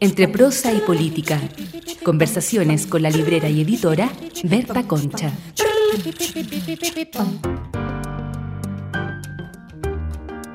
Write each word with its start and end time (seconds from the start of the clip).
Entre 0.00 0.28
prosa 0.28 0.72
y 0.72 0.78
política. 0.80 1.40
Conversaciones 2.02 2.86
con 2.86 3.02
la 3.02 3.10
librera 3.10 3.48
y 3.48 3.60
editora 3.62 4.10
Berta 4.44 4.86
Concha. 4.86 5.30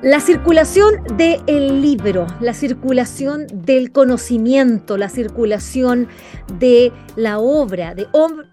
La 0.03 0.19
circulación 0.19 0.95
del 1.15 1.79
libro, 1.79 2.25
la 2.39 2.55
circulación 2.55 3.45
del 3.53 3.91
conocimiento, 3.91 4.97
la 4.97 5.09
circulación 5.09 6.07
de 6.57 6.91
la 7.15 7.37
obra 7.37 7.93
de 7.93 8.07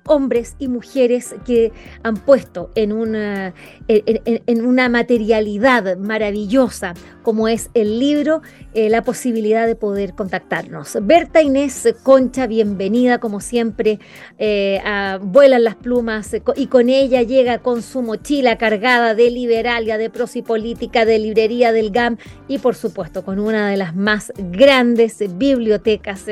hombres 0.04 0.56
y 0.58 0.68
mujeres 0.68 1.34
que 1.46 1.72
han 2.02 2.16
puesto 2.16 2.70
en 2.74 2.92
una, 2.92 3.54
en, 3.88 4.66
una 4.66 4.90
materialidad 4.90 5.96
maravillosa 5.96 6.92
como 7.22 7.48
es 7.48 7.70
el 7.74 7.98
libro, 7.98 8.42
eh, 8.74 8.88
la 8.88 9.02
posibilidad 9.02 9.66
de 9.66 9.74
poder 9.74 10.14
contactarnos. 10.14 10.96
Berta 11.02 11.42
Inés 11.42 11.94
Concha, 12.02 12.46
bienvenida 12.46 13.18
como 13.20 13.40
siempre 13.40 13.98
eh, 14.38 14.80
Vuelan 15.22 15.64
las 15.64 15.76
Plumas 15.76 16.34
y 16.56 16.66
con 16.66 16.88
ella 16.88 17.22
llega 17.22 17.58
con 17.58 17.82
su 17.82 18.02
mochila 18.02 18.56
cargada 18.58 19.14
de 19.14 19.30
liberalia, 19.30 19.98
de 19.98 20.10
prosa 20.10 20.38
y 20.38 20.42
política, 20.42 21.04
de 21.04 21.18
del 21.46 21.90
GAM 21.90 22.16
y 22.48 22.58
por 22.58 22.74
supuesto 22.74 23.24
con 23.24 23.38
una 23.38 23.70
de 23.70 23.76
las 23.76 23.94
más 23.94 24.32
grandes 24.36 25.22
bibliotecas 25.38 26.24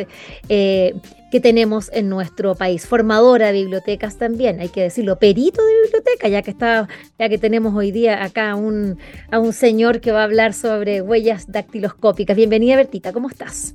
eh, 0.48 0.94
que 1.30 1.40
tenemos 1.40 1.90
en 1.92 2.08
nuestro 2.08 2.54
país. 2.56 2.86
Formadora 2.86 3.48
de 3.48 3.52
bibliotecas 3.52 4.16
también, 4.16 4.58
hay 4.60 4.68
que 4.68 4.82
decirlo, 4.82 5.18
perito 5.18 5.64
de 5.64 5.82
biblioteca, 5.82 6.28
ya 6.28 6.42
que 6.42 6.50
está, 6.50 6.88
ya 7.18 7.28
que 7.28 7.38
tenemos 7.38 7.74
hoy 7.74 7.92
día 7.92 8.24
acá 8.24 8.56
un, 8.56 8.98
a 9.30 9.38
un 9.38 9.52
señor 9.52 10.00
que 10.00 10.10
va 10.10 10.22
a 10.22 10.24
hablar 10.24 10.54
sobre 10.54 11.02
huellas 11.02 11.50
dactiloscópicas. 11.50 12.36
Bienvenida 12.36 12.76
Bertita, 12.76 13.12
¿cómo 13.12 13.28
estás? 13.28 13.74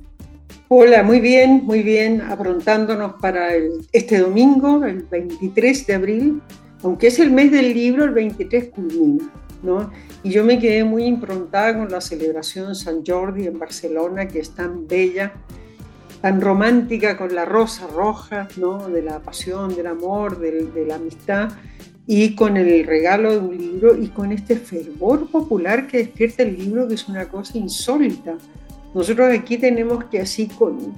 Hola, 0.68 1.02
muy 1.02 1.20
bien, 1.20 1.62
muy 1.64 1.82
bien, 1.82 2.22
aprontándonos 2.22 3.14
para 3.20 3.50
este 3.92 4.18
domingo, 4.18 4.84
el 4.84 5.02
23 5.02 5.86
de 5.86 5.94
abril, 5.94 6.42
aunque 6.82 7.08
es 7.08 7.18
el 7.18 7.30
mes 7.30 7.52
del 7.52 7.74
libro, 7.74 8.04
el 8.04 8.12
23 8.12 8.70
culmina, 8.70 9.30
¿no? 9.62 9.90
Y 10.22 10.30
yo 10.30 10.44
me 10.44 10.58
quedé 10.58 10.84
muy 10.84 11.04
improntada 11.04 11.76
con 11.76 11.90
la 11.90 12.00
celebración 12.00 12.74
San 12.74 13.04
Jordi 13.04 13.46
en 13.46 13.58
Barcelona, 13.58 14.28
que 14.28 14.40
es 14.40 14.50
tan 14.50 14.86
bella, 14.86 15.32
tan 16.22 16.40
romántica 16.40 17.16
con 17.16 17.34
la 17.34 17.44
rosa 17.44 17.86
roja, 17.88 18.48
¿no? 18.56 18.88
de 18.88 19.02
la 19.02 19.20
pasión, 19.20 19.74
del 19.74 19.88
amor, 19.88 20.38
de, 20.38 20.86
la 20.86 20.94
amistad, 20.94 21.50
y 22.06 22.34
con 22.34 22.56
el 22.56 22.86
regalo 22.86 23.32
de 23.32 23.38
un 23.38 23.58
libro 23.58 24.00
y 24.00 24.08
con 24.08 24.32
este 24.32 24.56
fervor 24.56 25.28
popular 25.30 25.86
que 25.86 25.98
despierta 25.98 26.44
el 26.44 26.56
libro, 26.56 26.86
que 26.86 26.94
es 26.94 27.08
una 27.08 27.28
cosa 27.28 27.58
insólita. 27.58 28.34
Nosotros 28.94 29.36
aquí 29.36 29.58
tenemos 29.58 30.04
que 30.04 30.20
así 30.20 30.46
con, 30.46 30.94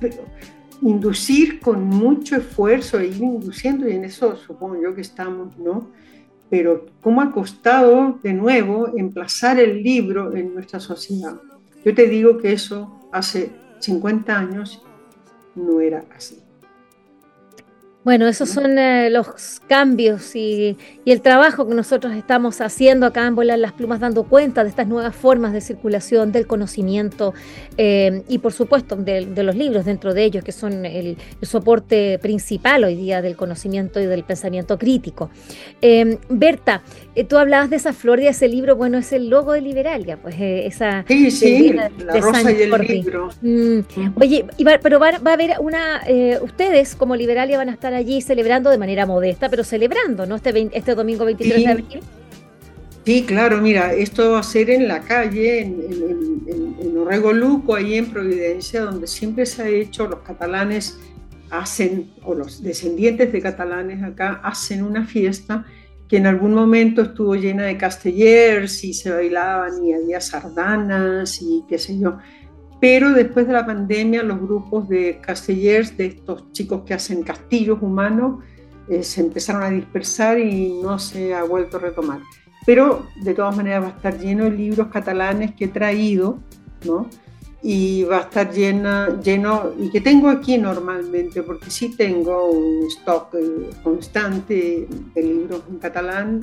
inducir 0.83 1.61
con 1.61 1.85
mucho 1.85 2.37
esfuerzo, 2.37 3.01
e 3.01 3.07
ir 3.07 3.23
induciendo, 3.23 3.89
y 3.89 3.93
en 3.93 4.05
eso 4.05 4.37
supongo 4.37 4.81
yo 4.83 4.95
que 4.95 5.01
estamos, 5.01 5.57
¿no? 5.57 5.89
Pero 6.51 6.87
cómo 7.01 7.21
ha 7.21 7.33
costado 7.33 8.19
de 8.23 8.33
nuevo 8.33 8.89
emplazar 8.97 9.59
el 9.59 9.83
libro 9.83 10.35
en 10.37 10.55
nuestra 10.55 10.81
sociedad. 10.81 11.35
Yo 11.85 11.95
te 11.95 12.07
digo 12.07 12.39
que 12.39 12.53
eso 12.53 13.09
hace 13.13 13.51
50 13.81 14.39
años 14.39 14.83
no 15.55 15.81
era 15.81 16.05
así. 16.17 16.44
Bueno, 18.05 18.29
esos 18.29 18.51
son 18.51 18.79
eh, 18.79 19.09
los 19.09 19.63
cambios 19.67 20.37
y, 20.37 20.77
el 21.07 21.23
trabajo 21.23 21.67
que 21.67 21.75
nosotros 21.75 22.15
estamos 22.15 22.61
haciendo 22.61 23.07
acá 23.07 23.27
en 23.27 23.35
Volar 23.35 23.59
las 23.59 23.73
Plumas, 23.73 24.01
dando 24.01 24.25
cuenta 24.25 24.63
de 24.63 24.69
estas 24.69 24.87
nuevas 24.87 25.17
formas 25.17 25.53
de 25.55 25.63
circulación 25.63 26.33
del 26.33 26.47
conocimiento 26.47 27.33
eh, 27.79 28.23
y, 28.29 28.39
por 28.39 28.53
supuesto, 28.53 28.97
de, 28.97 29.23
los 29.23 29.57
libros 29.57 29.87
dentro 29.87 30.13
de 30.13 30.25
ellos, 30.25 30.45
que 30.45 30.53
son 30.53 30.85
el, 30.85 31.17
soporte 31.43 32.19
principal 32.21 32.85
hoy 32.85 32.95
día 32.95 33.23
del 33.23 33.37
conocimiento 33.37 34.01
y 34.01 34.07
del 34.07 34.25
pensamiento 34.25 34.79
crítico. 34.79 35.31
Eh, 35.81 36.19
Berta, 36.29 36.83
tú 37.29 37.39
hablabas 37.39 37.71
de 37.71 37.77
esa 37.77 37.95
flor 37.95 38.21
y 38.21 38.25
de 38.25 38.31
ese 38.31 38.49
libro, 38.49 38.77
bueno, 38.77 38.99
es 38.99 39.13
el 39.13 39.31
logo 39.31 39.53
de 39.53 39.63
Liberalia, 39.63 40.19
pues 40.19 40.37
esa. 40.39 41.05
Sí, 41.09 41.31
sí, 41.31 41.73
la 41.73 41.89
rosa 42.21 42.53
y 42.53 42.63
el 42.63 42.71
libro. 42.87 43.31
Mm. 43.41 43.81
Oye, 44.17 44.47
pero 44.83 44.99
va, 44.99 45.13
va, 45.19 45.31
a 45.31 45.35
haber 45.35 45.55
una. 45.61 46.03
ustedes, 46.43 46.95
como 46.97 47.17
Liberalia, 47.17 47.57
van 47.57 47.69
a 47.69 47.73
estar 47.73 47.94
allí 47.95 48.21
celebrando 48.21 48.71
de 48.71 48.79
manera 48.79 49.07
modesta, 49.07 49.49
pero 49.49 49.65
celebrando, 49.65 50.27
¿no? 50.27 50.37
Este, 50.37 50.69
este 50.73 50.95
domingo 50.95 51.25
23 51.25 51.65
de 51.65 51.71
abril. 51.71 52.01
Sí, 53.05 53.23
claro, 53.25 53.61
mira, 53.61 53.93
esto 53.93 54.33
va 54.33 54.39
a 54.39 54.43
ser 54.43 54.71
en 54.71 54.89
la 54.89 55.01
calle, 55.03 55.61
en, 55.61 55.81
en, 56.49 56.77
en, 56.81 56.99
Orrego 56.99 57.75
ahí 57.75 57.95
en 57.95 58.07
Providencia, 58.07 58.81
donde 58.83 59.07
siempre 59.07 59.45
se 59.45 59.63
ha 59.63 59.69
hecho, 59.69 60.07
los 60.07 60.21
catalanes 60.21 60.99
hacen, 61.51 62.13
o 62.23 62.35
los 62.35 62.63
descendientes 62.63 63.31
de 63.31 63.43
catalanes 63.43 64.03
acá, 64.03 64.41
hacen 64.43 64.83
una 64.83 65.05
fiesta 65.07 65.67
que 66.09 66.17
en 66.17 66.27
algún 66.27 66.55
momento 66.55 67.03
estuvo 67.03 67.35
llena 67.35 67.65
de 67.65 67.77
castellers 67.77 68.85
y 68.85 68.95
se 68.95 69.11
bailaban 69.11 69.85
y 69.85 69.93
había 69.93 70.21
sardanas 70.21 71.41
y 71.43 71.65
qué 71.69 71.79
sé 71.79 71.99
yo. 71.99 72.19
Pero 72.81 73.13
después 73.13 73.47
de 73.47 73.53
la 73.53 73.65
pandemia, 73.65 74.23
los 74.23 74.41
grupos 74.41 74.89
de 74.89 75.21
castellers, 75.21 75.97
de 75.97 76.07
estos 76.07 76.53
chicos 76.53 76.83
que 76.85 76.95
hacen 76.95 77.23
castillos 77.23 77.79
humanos, 77.81 78.43
eh, 78.89 79.03
se 79.03 79.23
empezaron 79.23 79.63
a 79.63 79.71
dispersar 79.71 80.39
y 80.39 80.81
no 80.83 80.99
se 80.99 81.35
ha 81.35 81.45
vuelto 81.45 81.79
a 81.79 81.81
retomar. 81.81 82.21
Pero 82.67 83.07
de 83.23 83.35
todas 83.35 83.57
maneras 83.57 83.85
va 83.85 83.87
a 83.89 83.91
estar 83.91 84.19
lleno 84.19 84.45
de 84.45 84.51
libros 84.51 84.89
catalanes 84.89 85.55
que 85.55 85.67
he 85.67 85.69
traído, 85.69 86.39
¿no? 86.85 87.09
Y 87.63 88.05
va 88.05 88.19
a 88.19 88.21
estar 88.23 88.53
llena, 88.53 89.19
lleno, 89.23 89.73
y 89.79 89.91
que 89.91 90.03
tengo 90.03 90.29
aquí 90.29 90.59
normalmente, 90.59 91.43
porque 91.43 91.71
sí 91.71 91.95
tengo 91.97 92.51
un 92.51 92.87
stock 92.89 93.35
eh, 93.35 93.71
constante 93.83 94.87
de 95.15 95.23
libros 95.23 95.63
en 95.71 95.79
catalán 95.79 96.41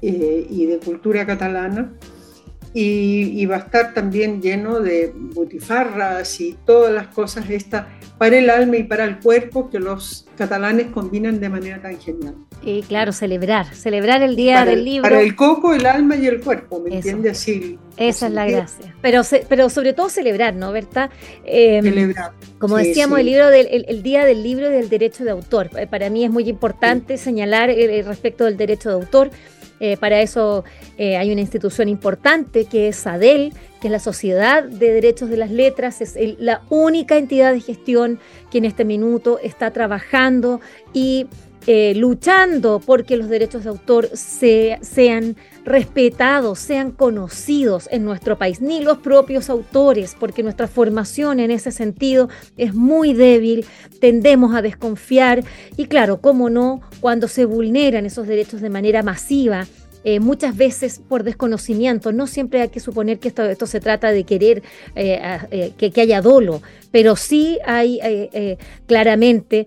eh, 0.00 0.46
y 0.48 0.66
de 0.66 0.78
cultura 0.78 1.26
catalana 1.26 1.92
y, 2.76 3.46
va 3.46 3.56
a 3.56 3.58
estar 3.60 3.94
también 3.94 4.42
lleno 4.42 4.80
de 4.80 5.12
butifarras 5.14 6.40
y 6.40 6.58
todas 6.66 6.92
las 6.92 7.06
cosas 7.06 7.48
estas 7.48 7.86
para 8.18 8.36
el 8.36 8.50
alma 8.50 8.76
y 8.76 8.82
para 8.82 9.04
el 9.04 9.18
cuerpo 9.18 9.70
que 9.70 9.78
los 9.78 10.26
catalanes 10.36 10.88
combinan 10.88 11.38
de 11.40 11.48
manera 11.48 11.80
tan 11.80 11.98
genial. 12.00 12.34
Y 12.62 12.82
claro, 12.82 13.12
celebrar, 13.12 13.72
celebrar 13.74 14.22
el 14.22 14.34
Día 14.36 14.64
del 14.64 14.84
Libro. 14.84 15.02
Para 15.02 15.20
el 15.20 15.36
coco, 15.36 15.74
el 15.74 15.86
alma 15.86 16.16
y 16.16 16.26
el 16.26 16.40
cuerpo, 16.40 16.80
¿me 16.80 16.96
entiendes? 16.96 17.32
Así, 17.32 17.78
Esa 17.96 18.26
es 18.26 18.32
la 18.32 18.46
gracia. 18.46 18.94
Pero, 19.02 19.22
pero 19.48 19.68
sobre 19.68 19.92
todo 19.92 20.08
celebrar, 20.08 20.54
¿no, 20.54 20.72
Berta? 20.72 21.10
Em, 21.44 21.84
celebrar. 21.84 22.32
Como 22.58 22.76
decíamos, 22.78 23.18
el 23.18 23.26
libro 23.26 23.50
del 23.50 23.84
el, 23.86 24.02
Día 24.02 24.24
del 24.24 24.42
Libro 24.42 24.70
y 24.70 24.72
del 24.72 24.88
Derecho 24.88 25.24
de 25.24 25.32
Autor. 25.32 25.70
Eh, 25.76 25.86
para 25.86 26.08
mí 26.08 26.24
es 26.24 26.30
muy 26.30 26.48
importante 26.48 27.18
señalar 27.18 27.68
eh, 27.70 28.02
respecto 28.04 28.46
del 28.46 28.56
derecho 28.56 28.88
de 28.88 28.94
autor 28.94 29.30
eh, 29.84 29.98
para 29.98 30.22
eso 30.22 30.64
eh, 30.96 31.18
hay 31.18 31.30
una 31.30 31.42
institución 31.42 31.90
importante 31.90 32.64
que 32.64 32.88
es 32.88 33.06
ADEL, 33.06 33.52
que 33.82 33.88
es 33.88 33.92
la 33.92 33.98
Sociedad 33.98 34.64
de 34.64 34.94
Derechos 34.94 35.28
de 35.28 35.36
las 35.36 35.50
Letras, 35.50 36.00
es 36.00 36.16
la 36.38 36.62
única 36.70 37.18
entidad 37.18 37.52
de 37.52 37.60
gestión 37.60 38.18
que 38.50 38.56
en 38.56 38.64
este 38.64 38.86
minuto 38.86 39.38
está 39.42 39.72
trabajando 39.72 40.62
y 40.94 41.26
eh, 41.66 41.94
luchando 41.96 42.78
porque 42.84 43.16
los 43.16 43.30
derechos 43.30 43.64
de 43.64 43.70
autor 43.70 44.10
sean 44.14 45.36
respetados, 45.64 46.58
sean 46.58 46.90
conocidos 46.90 47.88
en 47.90 48.04
nuestro 48.04 48.36
país, 48.36 48.60
ni 48.60 48.82
los 48.82 48.98
propios 48.98 49.48
autores, 49.48 50.14
porque 50.18 50.42
nuestra 50.42 50.68
formación 50.68 51.40
en 51.40 51.50
ese 51.50 51.72
sentido 51.72 52.28
es 52.58 52.74
muy 52.74 53.14
débil, 53.14 53.64
tendemos 53.98 54.54
a 54.54 54.60
desconfiar 54.60 55.42
y 55.78 55.86
claro, 55.86 56.20
cómo 56.20 56.50
no, 56.50 56.82
cuando 57.00 57.28
se 57.28 57.46
vulneran 57.46 58.04
esos 58.04 58.26
derechos 58.26 58.60
de 58.60 58.68
manera 58.68 59.02
masiva, 59.02 59.66
eh, 60.06 60.20
muchas 60.20 60.54
veces 60.54 61.00
por 61.08 61.22
desconocimiento. 61.22 62.12
No 62.12 62.26
siempre 62.26 62.60
hay 62.60 62.68
que 62.68 62.80
suponer 62.80 63.18
que 63.18 63.28
esto, 63.28 63.66
se 63.66 63.80
trata 63.80 64.10
de 64.12 64.24
querer 64.24 64.62
eh, 64.96 65.72
que, 65.78 65.90
que, 65.90 66.00
haya 66.02 66.20
dolo, 66.20 66.60
pero 66.90 67.16
sí 67.16 67.58
hay 67.64 68.00
claramente 68.84 69.66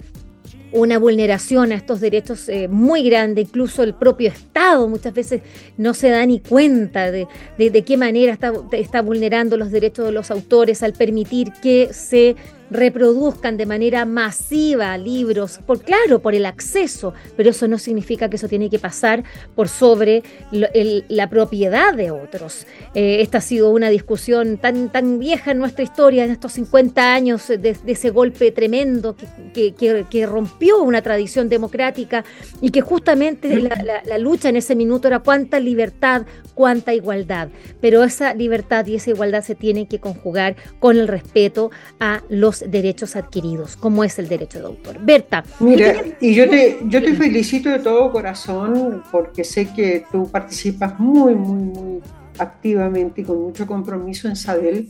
una 0.72 1.00
vulneración 1.00 1.72
a 1.72 1.76
estos 1.76 2.02
derechos 2.02 2.50
eh, 2.50 2.68
muy 2.68 3.04
grande, 3.04 3.42
incluso 3.42 3.84
el 3.84 3.94
propio 3.94 4.30
Estado 4.30 4.88
muchas 4.88 5.14
veces 5.14 5.42
no 5.78 5.94
se 5.94 6.10
da 6.10 6.26
ni 6.26 6.40
cuenta 6.40 7.12
de, 7.12 7.28
de, 7.58 7.84
qué 7.84 7.98
manera 7.98 8.34
está, 8.34 8.52
está, 8.72 9.02
vulnerando 9.02 9.58
los 9.58 9.72
derechos 9.72 10.06
de 10.06 10.12
los 10.12 10.30
autores 10.32 10.84
al 10.84 10.94
permitir 10.94 11.52
que 11.62 11.94
se 11.94 12.36
reproduzcan 12.70 13.58
de 13.58 13.66
manera 13.66 14.06
masiva 14.06 14.98
libros, 14.98 15.60
por 15.66 15.82
claro, 15.82 16.20
por 16.20 16.36
el 16.36 16.46
acceso, 16.46 17.14
pero 17.36 17.52
eso 17.52 17.68
no 17.68 17.78
significa 17.78 18.30
que 18.30 18.36
eso 18.36 18.48
tiene 18.48 18.70
que 18.70 18.80
pasar 18.80 19.24
por 19.56 19.70
sobre 19.70 20.24
la 20.52 21.30
propiedad 21.30 21.94
de 21.94 22.12
otros. 22.12 22.68
Eh, 22.94 23.22
esta 23.22 23.40
ha 23.40 23.42
sido 23.42 23.72
una 23.72 23.90
discusión 23.90 24.58
tan, 24.58 24.90
tan 24.90 25.20
vieja 25.20 25.52
en 25.52 25.60
nuestra 25.60 25.84
historia, 25.84 26.26
en 26.26 26.32
estos 26.32 26.54
50 26.54 27.14
años 27.14 27.48
de, 27.48 27.78
ese 27.86 28.10
golpe 28.10 28.52
tremendo 28.52 29.16
que, 29.54 29.74
que, 29.74 30.26
rompió 30.26 30.82
una 30.82 31.02
tradición 31.02 31.48
democrática 31.48 32.26
y 32.62 32.72
que 32.72 32.82
justamente 32.82 33.60
la, 33.60 34.02
la 34.06 34.18
lucha 34.18 34.50
en 34.50 34.58
ese 34.58 34.76
minuto 34.76 35.08
era 35.08 35.20
cuánta 35.20 35.60
libertad, 35.60 36.26
cuánta 36.54 36.94
igualdad, 36.94 37.50
pero 37.80 38.04
esa 38.04 38.34
libertad 38.34 38.86
y 38.88 38.96
esa 38.96 39.12
igualdad 39.12 39.44
se 39.44 39.56
tienen 39.56 39.86
que 39.86 40.00
conjugar 40.00 40.56
con 40.80 40.98
el 40.98 41.08
respeto 41.08 41.72
a 42.00 42.24
los 42.30 42.57
derechos 42.68 43.16
adquiridos, 43.16 43.76
como 43.76 44.04
es 44.04 44.18
el 44.20 44.28
derecho 44.28 44.60
de 44.60 44.66
autor. 44.66 44.98
Berta. 45.00 45.44
Mira, 45.60 45.94
y 46.20 46.34
yo 46.34 46.50
te, 46.50 46.80
yo 46.86 47.02
te 47.04 47.14
felicito 47.14 47.70
de 47.70 47.80
todo 47.80 48.12
corazón 48.12 49.04
porque 49.12 49.44
sé 49.44 49.74
que 49.74 50.06
tú 50.12 50.30
participas 50.30 51.00
muy, 51.00 51.36
muy, 51.36 51.64
muy 51.64 52.02
activamente 52.40 53.22
y 53.22 53.24
con 53.24 53.42
mucho 53.42 53.66
compromiso 53.66 54.28
en 54.28 54.36
SADEL 54.36 54.88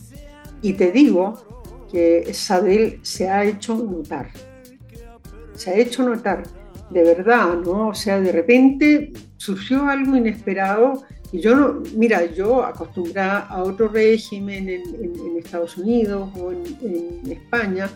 y 0.62 0.74
te 0.74 0.92
digo 0.92 1.88
que 1.92 2.34
SADEL 2.34 3.00
se 3.02 3.30
ha 3.30 3.44
hecho 3.44 3.76
notar. 3.76 4.30
Se 5.56 5.72
ha 5.72 5.76
hecho 5.76 6.04
notar, 6.04 6.44
de 6.90 7.04
verdad, 7.04 7.56
¿no? 7.56 7.90
O 7.90 7.94
sea, 7.94 8.20
de 8.20 8.32
repente 8.32 9.14
surgió 9.38 9.88
algo 9.88 10.16
inesperado 10.16 11.04
yo 11.34 11.56
no, 11.56 11.84
mira, 11.96 12.26
yo 12.34 12.64
acostumbrada 12.64 13.40
a 13.48 13.64
otro 13.64 13.90
régimen 13.90 14.70
en, 14.70 15.38
Estados 15.38 15.78
Unidos 15.78 16.30
o 16.38 16.52
en, 16.52 17.32
España, 17.32 17.90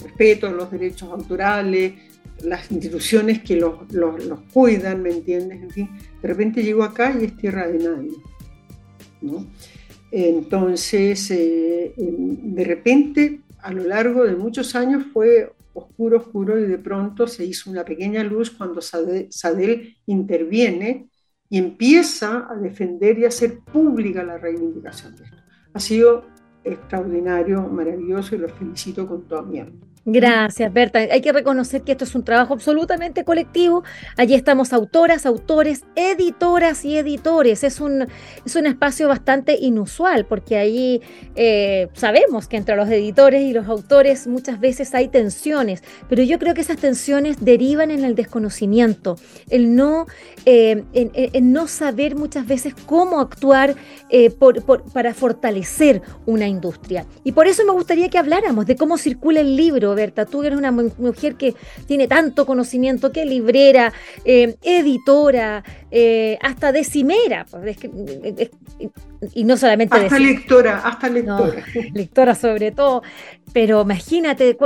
respeto 0.00 0.50
los 0.50 0.70
derechos 0.70 1.10
autorales, 1.10 1.94
las 2.44 2.70
instituciones 2.70 3.42
que 3.42 3.56
los, 3.56 3.74
cuidan, 4.52 5.02
¿me 5.02 5.10
entiendes? 5.10 5.62
En 5.62 5.70
fin, 5.70 5.90
de 6.20 6.28
repente 6.28 6.62
llego 6.62 6.82
acá 6.82 7.16
y 7.18 7.24
es 7.24 7.36
tierra 7.36 7.68
de 7.68 7.78
nadie. 7.78 8.12
¿no? 9.20 9.46
Entonces, 10.10 11.30
eh, 11.30 11.94
de 11.96 12.64
repente, 12.64 13.40
a 13.58 13.72
lo 13.72 13.84
largo 13.84 14.24
de 14.24 14.36
muchos 14.36 14.74
años 14.74 15.04
fue 15.12 15.52
oscuro, 15.72 16.18
oscuro 16.18 16.58
y 16.58 16.66
de 16.66 16.78
pronto 16.78 17.26
se 17.26 17.44
hizo 17.44 17.70
una 17.70 17.84
pequeña 17.84 18.22
luz 18.22 18.50
cuando 18.50 18.80
Sadel 18.82 19.96
interviene 20.06 21.08
y 21.52 21.58
empieza 21.58 22.50
a 22.50 22.54
defender 22.54 23.18
y 23.18 23.26
a 23.26 23.28
hacer 23.28 23.58
pública 23.58 24.24
la 24.24 24.38
reivindicación 24.38 25.14
de 25.16 25.24
esto. 25.24 25.36
Ha 25.74 25.80
sido 25.80 26.24
extraordinario, 26.64 27.68
maravilloso 27.68 28.34
y 28.34 28.38
los 28.38 28.52
felicito 28.52 29.06
con 29.06 29.28
toda 29.28 29.42
mi 29.42 29.60
alma. 29.60 29.78
Gracias, 30.04 30.72
Berta. 30.72 30.98
Hay 30.98 31.20
que 31.20 31.30
reconocer 31.30 31.82
que 31.82 31.92
esto 31.92 32.02
es 32.02 32.16
un 32.16 32.24
trabajo 32.24 32.54
absolutamente 32.54 33.22
colectivo. 33.22 33.84
Allí 34.16 34.34
estamos 34.34 34.72
autoras, 34.72 35.26
autores, 35.26 35.84
editoras 35.94 36.84
y 36.84 36.98
editores. 36.98 37.62
Es 37.62 37.80
un, 37.80 38.08
es 38.44 38.56
un 38.56 38.66
espacio 38.66 39.06
bastante 39.06 39.56
inusual 39.60 40.26
porque 40.26 40.56
allí 40.56 41.02
eh, 41.36 41.88
sabemos 41.92 42.48
que 42.48 42.56
entre 42.56 42.74
los 42.74 42.88
editores 42.88 43.42
y 43.42 43.52
los 43.52 43.68
autores 43.68 44.26
muchas 44.26 44.58
veces 44.58 44.92
hay 44.92 45.06
tensiones, 45.06 45.84
pero 46.08 46.24
yo 46.24 46.40
creo 46.40 46.54
que 46.54 46.62
esas 46.62 46.78
tensiones 46.78 47.36
derivan 47.44 47.92
en 47.92 48.04
el 48.04 48.16
desconocimiento, 48.16 49.18
el 49.50 49.76
no, 49.76 50.06
eh, 50.46 50.82
en, 50.94 51.52
no 51.52 51.68
saber 51.68 52.16
muchas 52.16 52.48
veces 52.48 52.74
cómo 52.86 53.20
actuar 53.20 53.76
eh, 54.10 54.34
para 54.92 55.14
fortalecer 55.14 56.02
una 56.26 56.48
industria. 56.48 57.06
Y 57.22 57.30
por 57.32 57.46
eso 57.46 57.64
me 57.64 57.72
gustaría 57.72 58.08
que 58.08 58.18
habláramos 58.18 58.66
de 58.66 58.74
cómo 58.74 58.98
circula 58.98 59.40
el 59.40 59.56
libro 59.56 59.91
Berta, 59.94 60.26
tú 60.26 60.42
eres 60.42 60.58
una 60.58 60.70
mujer 60.70 61.36
que 61.36 61.54
tiene 61.86 62.08
tanto 62.08 62.46
conocimiento, 62.46 63.12
que 63.12 63.24
librera, 63.24 63.92
eh, 64.24 64.56
editora, 64.62 65.64
eh, 65.90 66.38
hasta 66.42 66.72
decimera, 66.72 67.46
pues, 67.50 67.76
y 69.34 69.44
no 69.44 69.56
solamente... 69.56 69.96
Hasta 69.96 70.18
lectora, 70.18 70.78
hasta 70.78 71.08
lectora. 71.08 71.64
lectora 71.94 72.34
sobre 72.34 72.72
todo, 72.72 73.02
pero 73.52 73.82
imagínate, 73.82 74.56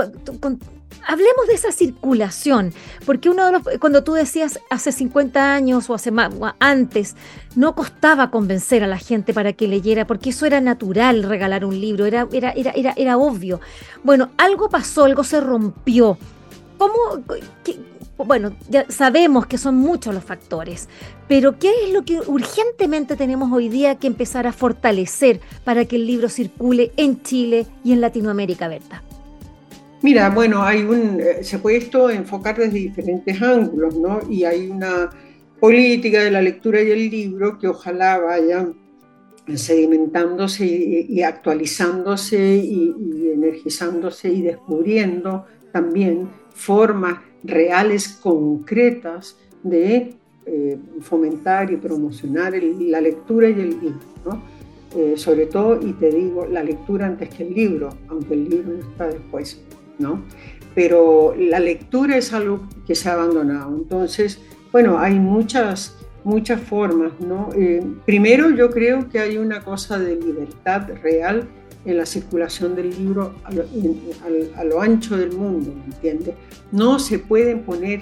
hablemos 1.06 1.46
de 1.46 1.54
esa 1.54 1.72
circulación, 1.72 2.74
porque 3.04 3.30
uno 3.30 3.46
de 3.46 3.52
los, 3.52 3.62
cuando 3.80 4.04
tú 4.04 4.14
decías 4.14 4.60
hace 4.70 4.92
50 4.92 5.54
años 5.54 5.88
o 5.88 5.94
hace 5.94 6.10
más, 6.10 6.32
antes, 6.58 7.14
no 7.54 7.74
costaba 7.74 8.30
convencer 8.30 8.84
a 8.84 8.86
la 8.86 8.98
gente 8.98 9.32
para 9.32 9.52
que 9.52 9.68
leyera, 9.68 10.06
porque 10.06 10.30
eso 10.30 10.46
era 10.46 10.60
natural 10.60 11.22
regalar 11.22 11.64
un 11.64 11.80
libro, 11.80 12.06
era, 12.06 12.26
era, 12.32 12.50
era, 12.50 12.72
era, 12.72 12.92
era 12.96 13.16
obvio. 13.16 13.60
Bueno, 14.02 14.30
algo 14.36 14.68
pasó, 14.68 15.04
algo 15.04 15.24
se 15.24 15.40
rompió. 15.40 16.18
¿Cómo? 16.76 16.94
bueno, 18.18 18.52
ya 18.68 18.86
sabemos 18.90 19.46
que 19.46 19.58
son 19.58 19.76
muchos 19.76 20.14
los 20.14 20.24
factores, 20.24 20.88
pero 21.28 21.58
¿qué 21.58 21.70
es 21.84 21.92
lo 21.92 22.04
que 22.04 22.20
urgentemente 22.20 23.16
tenemos 23.16 23.52
hoy 23.52 23.68
día 23.68 23.96
que 23.96 24.06
empezar 24.06 24.46
a 24.46 24.52
fortalecer 24.52 25.40
para 25.64 25.84
que 25.84 25.96
el 25.96 26.06
libro 26.06 26.28
circule 26.28 26.92
en 26.96 27.22
Chile 27.22 27.66
y 27.84 27.92
en 27.92 28.00
Latinoamérica, 28.00 28.68
Berta? 28.68 29.02
Mira, 30.02 30.30
bueno, 30.30 30.62
hay 30.62 30.82
un, 30.82 31.20
eh, 31.20 31.42
se 31.42 31.58
puede 31.58 31.78
esto 31.78 32.10
enfocar 32.10 32.56
desde 32.58 32.78
diferentes 32.78 33.40
ángulos, 33.40 33.96
¿no? 33.96 34.20
Y 34.28 34.44
hay 34.44 34.68
una 34.68 35.10
política 35.58 36.22
de 36.22 36.30
la 36.30 36.42
lectura 36.42 36.82
y 36.82 36.90
el 36.90 37.10
libro 37.10 37.58
que 37.58 37.68
ojalá 37.68 38.18
vaya 38.18 38.68
sedimentándose 39.54 40.66
y, 40.66 41.22
actualizándose 41.22 42.56
y, 42.56 43.30
energizándose 43.32 44.32
y 44.32 44.42
descubriendo 44.42 45.46
también 45.72 46.28
formas 46.52 47.20
reales, 47.44 48.08
concretas 48.08 49.38
de 49.62 50.14
eh, 50.46 50.78
fomentar 51.00 51.72
y 51.72 51.76
promocionar 51.76 52.54
la 52.54 53.00
lectura 53.00 53.48
y 53.48 53.52
el 53.52 53.70
libro, 53.70 54.00
¿no? 54.24 54.42
Eh, 54.96 55.14
sobre 55.16 55.46
todo, 55.46 55.78
y 55.80 55.92
te 55.92 56.10
digo, 56.10 56.46
la 56.46 56.62
lectura 56.62 57.06
antes 57.06 57.28
que 57.28 57.42
el 57.42 57.54
libro, 57.54 57.90
aunque 58.08 58.34
el 58.34 58.48
libro 58.48 58.78
está 58.78 59.08
después. 59.08 59.60
¿No? 59.98 60.22
Pero 60.74 61.34
la 61.38 61.60
lectura 61.60 62.16
es 62.16 62.32
algo 62.32 62.68
que 62.86 62.94
se 62.94 63.08
ha 63.08 63.14
abandonado. 63.14 63.74
Entonces, 63.74 64.40
bueno, 64.72 64.98
hay 64.98 65.18
muchas, 65.18 65.96
muchas 66.24 66.60
formas, 66.60 67.12
¿no? 67.20 67.48
Eh, 67.56 67.82
primero, 68.04 68.50
yo 68.50 68.70
creo 68.70 69.08
que 69.08 69.18
hay 69.18 69.38
una 69.38 69.62
cosa 69.62 69.98
de 69.98 70.16
libertad 70.16 70.88
real 71.02 71.48
en 71.86 71.96
la 71.96 72.04
circulación 72.04 72.74
del 72.74 72.90
libro 72.90 73.34
a 73.44 74.64
lo, 74.64 74.80
ancho 74.80 75.16
del 75.16 75.32
mundo, 75.32 75.72
¿entiendes? 75.86 76.34
No 76.72 76.98
se 76.98 77.20
pueden 77.20 77.62
poner, 77.62 78.00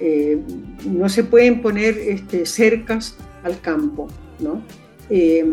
eh, 0.00 0.38
no 0.86 1.08
se 1.08 1.24
pueden 1.24 1.62
poner 1.62 1.96
este, 1.98 2.44
cercas 2.44 3.16
al 3.42 3.58
campo, 3.60 4.06
¿no? 4.38 4.62
Eh, 5.08 5.44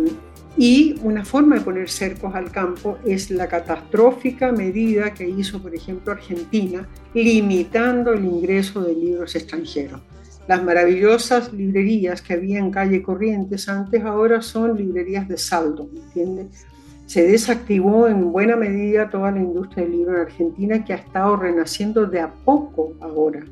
y 0.58 1.00
una 1.02 1.24
forma 1.24 1.56
de 1.56 1.62
poner 1.62 1.90
cercos 1.90 2.36
al 2.36 2.52
campo 2.52 2.98
es 3.06 3.32
la 3.32 3.48
catastrófica 3.48 4.52
medida 4.52 5.14
que 5.14 5.28
hizo, 5.28 5.62
por 5.62 5.74
ejemplo, 5.74 6.12
Argentina, 6.12 6.88
limitando 7.14 8.14
el 8.14 8.26
ingreso 8.26 8.82
de 8.82 8.94
libros 8.94 9.36
extranjeros. 9.36 10.02
Las 10.48 10.64
maravillosas 10.64 11.54
librerías 11.54 12.22
que 12.22 12.34
había 12.34 12.60
en 12.60 12.72
calle 12.72 13.02
Corrientes 13.02 13.70
antes 13.70 14.04
ahora 14.04 14.42
son 14.42 14.76
librerías 14.76 15.28
de 15.28 15.38
saldo, 15.38 15.90
¿entiendes? 15.96 16.66
Se 17.06 17.26
desactivó 17.26 18.08
en 18.08 18.32
buena 18.32 18.56
medida 18.56 19.10
toda 19.10 19.32
la 19.32 19.40
industria 19.40 19.84
del 19.84 19.98
libro 19.98 20.16
en 20.16 20.22
Argentina 20.22 20.84
que 20.84 20.94
ha 20.94 20.98
estado 20.98 21.38
renaciendo 21.38 22.06
de 22.06 22.20
a 22.20 22.34
poco 22.34 22.94
ahora, 23.00 23.46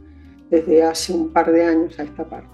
desde 0.49 0.83
hace 0.83 1.13
un 1.13 1.31
par 1.31 1.51
de 1.51 1.65
años 1.65 1.97
a 1.99 2.03
esta 2.03 2.27
parte. 2.27 2.49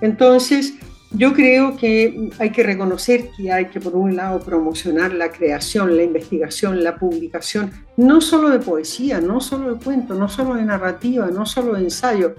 Entonces, 0.00 0.74
yo 1.16 1.32
creo 1.32 1.76
que 1.76 2.30
hay 2.38 2.50
que 2.50 2.62
reconocer 2.62 3.30
que 3.36 3.50
hay 3.50 3.66
que, 3.66 3.80
por 3.80 3.96
un 3.96 4.16
lado, 4.16 4.40
promocionar 4.40 5.14
la 5.14 5.30
creación, 5.32 5.96
la 5.96 6.02
investigación, 6.02 6.84
la 6.84 6.96
publicación, 6.96 7.70
no 7.96 8.20
solo 8.20 8.50
de 8.50 8.58
poesía, 8.58 9.20
no 9.20 9.40
solo 9.40 9.74
de 9.74 9.82
cuentos, 9.82 10.18
no 10.18 10.28
solo 10.28 10.54
de 10.54 10.64
narrativa, 10.64 11.28
no 11.28 11.46
solo 11.46 11.74
de 11.74 11.84
ensayo, 11.84 12.34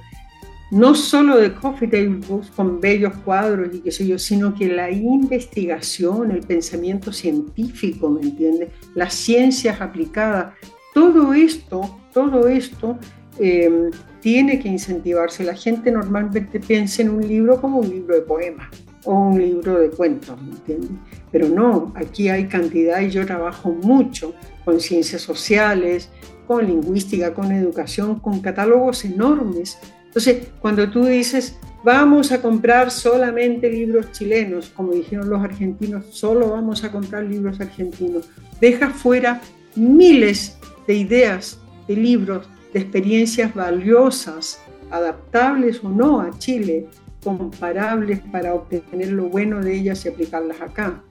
no 0.69 0.93
solo 0.93 1.37
de 1.37 1.53
coffee 1.53 1.87
table 1.87 2.19
books 2.27 2.51
con 2.51 2.79
bellos 2.79 3.13
cuadros 3.25 3.73
y 3.73 3.79
qué 3.79 3.91
sé 3.91 4.05
yo, 4.05 4.19
sino 4.19 4.53
que 4.53 4.67
la 4.67 4.91
investigación, 4.91 6.31
el 6.31 6.41
pensamiento 6.41 7.11
científico, 7.11 8.09
¿me 8.09 8.21
entiendes? 8.21 8.69
Las 8.93 9.13
ciencias 9.15 9.81
aplicadas, 9.81 10.53
todo 10.93 11.33
esto, 11.33 11.99
todo 12.13 12.47
esto 12.47 12.99
eh, 13.39 13.89
tiene 14.27 14.59
que 14.59 14.67
incentivarse. 14.67 15.45
La 15.45 15.55
gente 15.55 15.89
normalmente 15.89 16.59
piensa 16.59 17.01
en 17.01 17.11
un 17.11 17.25
libro 17.25 17.61
como 17.61 17.79
un 17.79 17.89
libro 17.89 18.13
de 18.13 18.23
poemas 18.23 18.67
o 19.05 19.13
un 19.13 19.41
libro 19.41 19.79
de 19.79 19.89
cuentos, 19.89 20.37
¿me 20.41 20.49
entiendes? 20.49 20.91
Pero 21.31 21.47
no, 21.47 21.93
aquí 21.95 22.27
hay 22.27 22.45
cantidad 22.47 22.99
y 22.99 23.09
yo 23.09 23.25
trabajo 23.25 23.69
mucho 23.69 24.35
con 24.65 24.81
ciencias 24.81 25.21
sociales, 25.21 26.09
con 26.45 26.67
lingüística, 26.67 27.33
con 27.33 27.53
educación, 27.53 28.19
con 28.19 28.41
catálogos 28.41 29.05
enormes. 29.05 29.79
Entonces, 30.07 30.49
cuando 30.59 30.89
tú 30.91 31.05
dices, 31.05 31.57
vamos 31.85 32.33
a 32.33 32.41
comprar 32.41 32.91
solamente 32.91 33.71
libros 33.71 34.11
chilenos, 34.11 34.67
como 34.75 34.91
dijeron 34.91 35.29
los 35.29 35.41
argentinos, 35.41 36.03
solo 36.09 36.49
vamos 36.49 36.83
a 36.83 36.91
comprar 36.91 37.23
libros 37.23 37.61
argentinos, 37.61 38.27
deja 38.59 38.89
fuera 38.89 39.39
miles 39.77 40.57
de 40.85 40.95
ideas, 40.95 41.61
de 41.87 41.95
libros, 41.95 42.49
de 42.73 42.79
experiencias 42.79 43.53
valiosas, 43.53 44.59
adaptables 44.91 45.83
o 45.83 45.89
no 45.89 46.21
a 46.21 46.37
Chile, 46.37 46.87
comparables 47.23 48.19
para 48.31 48.53
obtener 48.53 49.11
lo 49.11 49.25
bueno 49.25 49.61
de 49.61 49.75
ellas 49.75 50.05
y 50.05 50.09
aplicarlas 50.09 50.61
acá. 50.61 51.03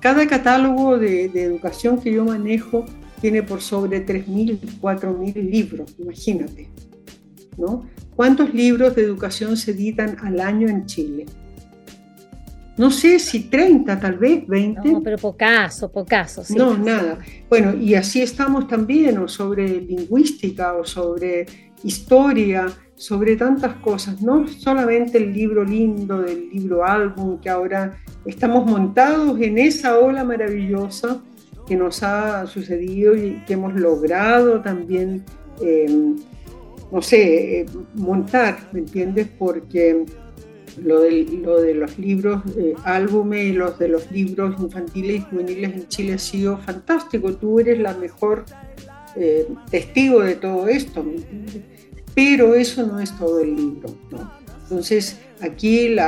Cada 0.00 0.26
catálogo 0.26 0.98
de, 0.98 1.26
educación 1.26 2.00
que 2.00 2.12
yo 2.12 2.24
manejo 2.24 2.84
tiene 3.20 3.42
por 3.42 3.60
sobre 3.60 4.04
3.000, 4.04 4.80
4.000 4.80 5.34
libros, 5.50 5.94
imagínate. 5.98 6.68
¿no? 7.56 7.86
¿Cuántos 8.16 8.52
libros 8.52 8.96
de 8.96 9.02
educación 9.02 9.56
se 9.56 9.70
editan 9.70 10.16
al 10.22 10.40
año 10.40 10.68
en 10.68 10.86
Chile? 10.86 11.26
No 12.76 12.90
sé 12.90 13.18
si 13.18 13.50
30, 13.50 14.00
tal 14.00 14.16
vez 14.16 14.46
20. 14.46 14.90
No, 14.90 15.02
pero 15.02 15.18
pocaso, 15.18 15.92
pocaso. 15.92 16.42
Sí. 16.42 16.54
No, 16.54 16.76
nada. 16.76 17.18
Bueno, 17.48 17.74
y 17.74 17.94
así 17.94 18.22
estamos 18.22 18.66
también, 18.66 19.18
o 19.18 19.28
sobre 19.28 19.80
lingüística, 19.80 20.72
o 20.74 20.84
sobre 20.84 21.46
historia, 21.84 22.66
sobre 22.94 23.36
tantas 23.36 23.74
cosas. 23.76 24.22
No 24.22 24.48
solamente 24.48 25.18
el 25.18 25.32
libro 25.32 25.64
lindo 25.64 26.22
del 26.22 26.48
libro 26.50 26.84
álbum, 26.84 27.38
que 27.40 27.50
ahora 27.50 27.98
estamos 28.24 28.64
montados 28.64 29.38
en 29.40 29.58
esa 29.58 29.98
ola 29.98 30.24
maravillosa 30.24 31.20
que 31.66 31.76
nos 31.76 32.02
ha 32.02 32.46
sucedido 32.46 33.14
y 33.14 33.42
que 33.46 33.52
hemos 33.52 33.74
logrado 33.74 34.62
también, 34.62 35.24
eh, 35.62 36.14
no 36.90 37.02
sé, 37.02 37.60
eh, 37.60 37.66
montar, 37.94 38.68
¿me 38.72 38.80
entiendes? 38.80 39.28
Porque 39.38 40.04
lo 40.78 41.00
de, 41.00 41.24
lo 41.42 41.60
de 41.60 41.74
los 41.74 41.98
libros 41.98 42.42
eh, 42.56 42.74
álbumes 42.84 43.54
los 43.54 43.78
de 43.78 43.88
los 43.88 44.10
libros 44.10 44.60
infantiles 44.60 45.16
y 45.16 45.20
juveniles 45.20 45.72
en 45.74 45.88
Chile 45.88 46.14
ha 46.14 46.18
sido 46.18 46.58
fantástico. 46.58 47.34
Tú 47.34 47.60
eres 47.60 47.78
la 47.78 47.94
mejor 47.94 48.44
eh, 49.16 49.48
testigo 49.70 50.22
de 50.22 50.36
todo 50.36 50.68
esto, 50.68 51.04
pero 52.14 52.54
eso 52.54 52.86
no 52.86 53.00
es 53.00 53.16
todo 53.18 53.40
el 53.40 53.56
libro. 53.56 53.90
Entonces, 54.62 55.18
aquí 55.40 55.80
el, 55.80 56.00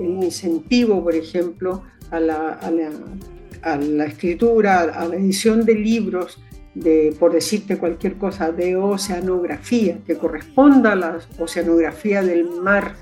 incentivo, 0.00 1.02
por 1.02 1.14
ejemplo, 1.14 1.82
a 2.10 2.18
la 2.20 4.04
escritura, 4.06 4.80
a 4.80 5.06
la 5.06 5.16
edición 5.16 5.64
de 5.64 5.74
libros, 5.74 6.38
de, 6.74 7.16
por 7.18 7.32
decirte 7.32 7.78
cualquier 7.78 8.16
cosa, 8.16 8.52
de 8.52 8.76
oceanografía, 8.76 9.98
que 10.06 10.16
corresponda 10.16 10.92
a 10.92 10.96
la 10.96 11.18
oceanografía 11.38 12.22
del 12.22 12.50
mar 12.50 12.94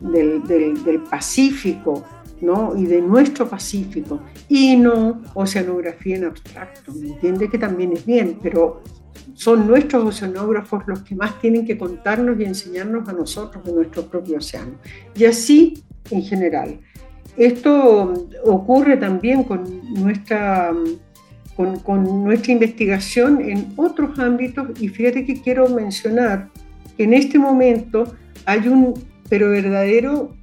del, 0.00 0.42
del, 0.44 1.02
Pacífico, 1.02 2.04
¿no? 2.40 2.74
Y 2.76 2.86
de 2.86 3.00
nuestro 3.00 3.48
Pacífico, 3.48 4.20
y 4.48 4.76
no 4.76 5.22
oceanografía 5.34 6.16
en 6.16 6.24
abstracto, 6.24 6.92
¿me 6.94 7.08
entiende? 7.08 7.48
Que 7.48 7.58
también 7.58 7.92
es 7.92 8.04
bien, 8.06 8.38
pero 8.42 8.82
son 9.34 9.66
nuestros 9.66 10.04
oceanógrafos 10.04 10.82
los 10.86 11.00
que 11.00 11.14
más 11.14 11.40
tienen 11.40 11.64
que 11.64 11.78
contarnos 11.78 12.38
y 12.38 12.44
enseñarnos 12.44 13.08
a 13.08 13.12
nosotros 13.12 13.64
de 13.64 13.72
nuestro 13.72 14.06
propio 14.06 14.38
océano. 14.38 14.72
Y 15.14 15.24
así 15.24 15.82
en 16.10 16.22
general. 16.22 16.80
Esto 17.36 18.12
ocurre 18.44 18.96
también 18.96 19.44
con 19.44 19.64
nuestra, 19.94 20.72
con, 21.56 21.78
con 21.80 22.24
nuestra 22.24 22.52
investigación 22.52 23.40
en 23.40 23.72
otros 23.76 24.18
ámbitos 24.18 24.80
y 24.80 24.88
fíjate 24.88 25.24
que 25.24 25.40
quiero 25.40 25.68
mencionar 25.68 26.48
que 26.96 27.04
en 27.04 27.14
este 27.14 27.38
momento 27.38 28.12
hay 28.44 28.68
un 28.68 28.94
pero 29.30 29.48
verdadero, 29.50 30.36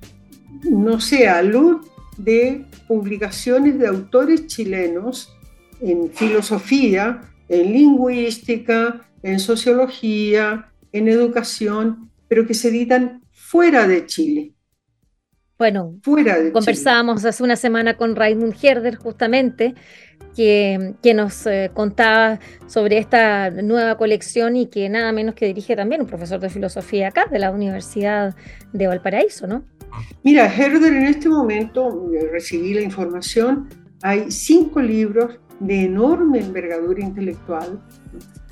no 0.64 1.00
sé, 1.00 1.28
a 1.28 1.44
luz 1.44 1.86
de 2.18 2.66
publicaciones 2.88 3.78
de 3.78 3.88
autores 3.88 4.48
chilenos 4.48 5.38
en 5.82 6.10
filosofía, 6.12 7.22
en 7.50 7.74
lingüística, 7.74 9.08
en 9.22 9.40
sociología, 9.40 10.72
en 10.92 11.08
educación, 11.10 12.10
pero 12.28 12.48
que 12.48 12.56
se 12.56 12.70
editan 12.70 13.22
fuera 13.32 13.88
de 13.88 14.06
Chile. 14.08 14.54
Bueno, 15.58 16.00
conversábamos 16.54 17.26
hace 17.26 17.42
una 17.42 17.56
semana 17.56 17.98
con 17.98 18.16
Raymond 18.16 18.54
Herder 18.62 18.96
justamente, 18.96 19.74
que, 20.36 20.94
que 21.02 21.16
nos 21.16 21.48
eh, 21.48 21.72
contaba 21.74 22.40
sobre 22.68 23.00
esta 23.00 23.50
nueva 23.50 23.98
colección 23.98 24.56
y 24.56 24.68
que 24.68 24.88
nada 24.88 25.12
menos 25.12 25.34
que 25.34 25.48
dirige 25.48 25.76
también 25.76 26.02
un 26.02 26.08
profesor 26.08 26.40
de 26.40 26.50
filosofía 26.50 27.08
acá, 27.08 27.26
de 27.32 27.40
la 27.40 27.50
Universidad 27.50 28.36
de 28.72 28.86
Valparaíso, 28.86 29.48
¿no? 29.48 29.64
Mira, 30.24 30.46
Herder 30.46 30.94
en 30.94 31.06
este 31.06 31.28
momento, 31.28 32.12
eh, 32.14 32.30
recibí 32.32 32.76
la 32.76 32.82
información, 32.82 33.68
hay 34.04 34.30
cinco 34.30 34.80
libros 34.80 35.40
de 35.60 35.86
enorme 35.86 36.40
envergadura 36.40 37.02
intelectual 37.02 37.82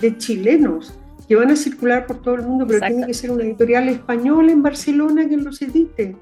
de 0.01 0.17
chilenos 0.17 0.97
que 1.27 1.35
van 1.35 1.51
a 1.51 1.55
circular 1.55 2.07
por 2.07 2.23
todo 2.23 2.33
el 2.33 2.41
mundo, 2.43 2.65
pero 2.65 2.79
tiene 2.79 3.05
que 3.05 3.13
ser 3.13 3.29
una 3.29 3.43
editorial 3.43 3.89
española 3.89 4.51
en 4.51 4.63
Barcelona 4.63 5.29
que 5.29 5.37
los 5.37 5.61
edite 5.61 6.15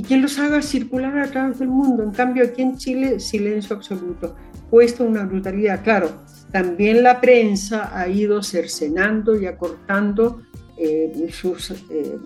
y 0.00 0.02
quien 0.02 0.22
los 0.22 0.38
haga 0.38 0.62
circular 0.62 1.18
a 1.18 1.30
través 1.30 1.58
del 1.58 1.68
mundo. 1.68 2.02
En 2.02 2.12
cambio, 2.12 2.42
aquí 2.42 2.62
en 2.62 2.78
Chile, 2.78 3.20
silencio 3.20 3.76
absoluto. 3.76 4.34
Cuesta 4.70 5.04
una 5.04 5.26
brutalidad. 5.26 5.84
Claro, 5.84 6.22
también 6.50 7.02
la 7.02 7.20
prensa 7.20 7.90
ha 7.94 8.08
ido 8.08 8.42
cercenando 8.42 9.38
y 9.38 9.44
acortando 9.44 10.40
eh, 10.78 11.28
sus 11.30 11.72
eh, 11.90 12.16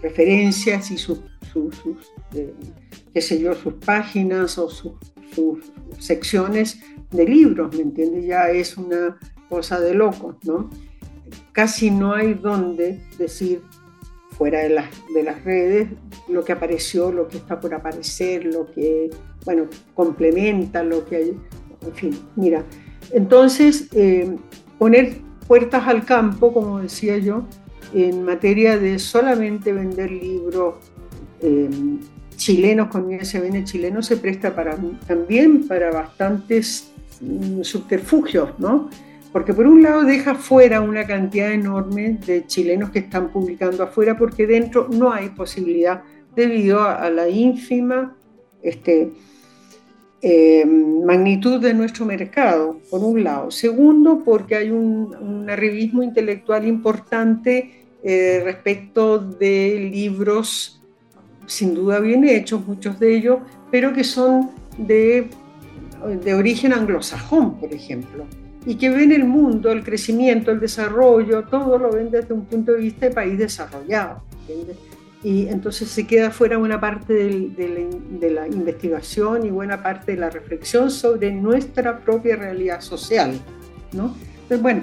referencias 0.00 0.90
y 0.90 0.96
sus, 0.96 1.18
eh, 2.34 2.54
qué 3.12 3.20
sé 3.20 3.38
yo, 3.38 3.54
sus 3.54 3.74
páginas 3.74 4.56
o 4.56 4.70
sus, 4.70 4.92
sus 5.34 5.58
secciones 5.98 6.80
de 7.10 7.26
libros, 7.26 7.76
¿me 7.76 7.82
entiendes? 7.82 8.24
Ya 8.24 8.48
es 8.48 8.78
una 8.78 9.18
cosa 9.50 9.78
de 9.80 9.92
locos, 9.92 10.36
¿no? 10.44 10.70
Casi 11.52 11.90
no 11.90 12.14
hay 12.14 12.32
donde 12.32 13.02
decir 13.18 13.60
fuera 14.38 14.60
de 14.60 14.70
las, 14.70 14.86
de 15.12 15.22
las 15.24 15.44
redes, 15.44 15.88
lo 16.28 16.44
que 16.44 16.52
apareció, 16.52 17.10
lo 17.10 17.26
que 17.26 17.38
está 17.38 17.58
por 17.58 17.74
aparecer, 17.74 18.44
lo 18.44 18.70
que, 18.70 19.10
bueno, 19.44 19.66
complementa, 19.94 20.82
lo 20.84 21.04
que 21.04 21.16
hay, 21.16 21.36
en 21.84 21.94
fin, 21.94 22.18
mira. 22.36 22.64
Entonces, 23.12 23.88
eh, 23.92 24.36
poner 24.78 25.18
puertas 25.48 25.88
al 25.88 26.04
campo, 26.04 26.52
como 26.52 26.78
decía 26.78 27.18
yo, 27.18 27.44
en 27.92 28.22
materia 28.22 28.78
de 28.78 28.98
solamente 28.98 29.72
vender 29.72 30.10
libros 30.10 30.74
eh, 31.40 31.68
chilenos 32.36 32.88
con 32.88 33.10
ISBN 33.10 33.64
chileno 33.64 34.02
se 34.02 34.16
presta 34.16 34.54
para, 34.54 34.76
también 35.06 35.66
para 35.66 35.90
bastantes 35.90 36.92
mm, 37.20 37.62
subterfugios, 37.62 38.58
¿no? 38.58 38.88
Porque 39.32 39.52
por 39.52 39.66
un 39.66 39.82
lado 39.82 40.04
deja 40.04 40.34
fuera 40.34 40.80
una 40.80 41.06
cantidad 41.06 41.52
enorme 41.52 42.18
de 42.26 42.46
chilenos 42.46 42.90
que 42.90 43.00
están 43.00 43.30
publicando 43.30 43.82
afuera, 43.82 44.16
porque 44.16 44.46
dentro 44.46 44.88
no 44.88 45.12
hay 45.12 45.30
posibilidad 45.30 46.02
debido 46.34 46.82
a, 46.82 47.10
la 47.10 47.28
ínfima 47.28 48.16
este, 48.62 49.10
eh, 50.22 50.64
magnitud 50.64 51.60
de 51.60 51.74
nuestro 51.74 52.06
mercado, 52.06 52.80
por 52.90 53.02
un 53.02 53.22
lado. 53.22 53.50
Segundo, 53.50 54.22
porque 54.24 54.56
hay 54.56 54.70
un, 54.70 55.46
arribismo 55.48 56.02
intelectual 56.02 56.66
importante 56.66 57.86
eh, 58.02 58.40
respecto 58.44 59.18
de 59.18 59.90
libros 59.92 60.80
sin 61.46 61.74
duda 61.74 61.98
bien 61.98 62.24
hechos, 62.24 62.66
muchos 62.66 63.00
de 63.00 63.16
ellos, 63.16 63.38
pero 63.70 63.92
que 63.94 64.04
son 64.04 64.50
de 64.76 65.28
origen 66.34 66.74
anglosajón, 66.74 67.58
por 67.58 67.72
ejemplo 67.72 68.26
y 68.66 68.74
que 68.76 68.90
ven 68.90 69.12
el 69.12 69.24
mundo, 69.24 69.70
el 69.70 69.84
crecimiento, 69.84 70.50
el 70.50 70.60
desarrollo, 70.60 71.44
todo 71.44 71.78
lo 71.78 71.90
ven 71.92 72.10
desde 72.10 72.34
un 72.34 72.44
punto 72.44 72.72
de 72.72 72.78
vista 72.78 73.06
de 73.06 73.14
país 73.14 73.38
desarrollado. 73.38 74.22
Y 75.22 75.48
entonces 75.48 75.88
se 75.88 76.06
queda 76.06 76.30
fuera 76.30 76.58
una 76.58 76.80
parte 76.80 77.12
de, 77.12 78.30
la, 78.30 78.46
investigación 78.46 79.44
y 79.46 79.50
buena 79.50 79.82
parte 79.82 80.12
de 80.12 80.18
la 80.18 80.30
reflexión 80.30 80.90
sobre 80.90 81.32
nuestra 81.32 81.98
propia 81.98 82.36
realidad 82.36 82.80
social. 82.80 83.32
¿no? 83.92 84.14
Entonces, 84.42 84.62
bueno, 84.62 84.82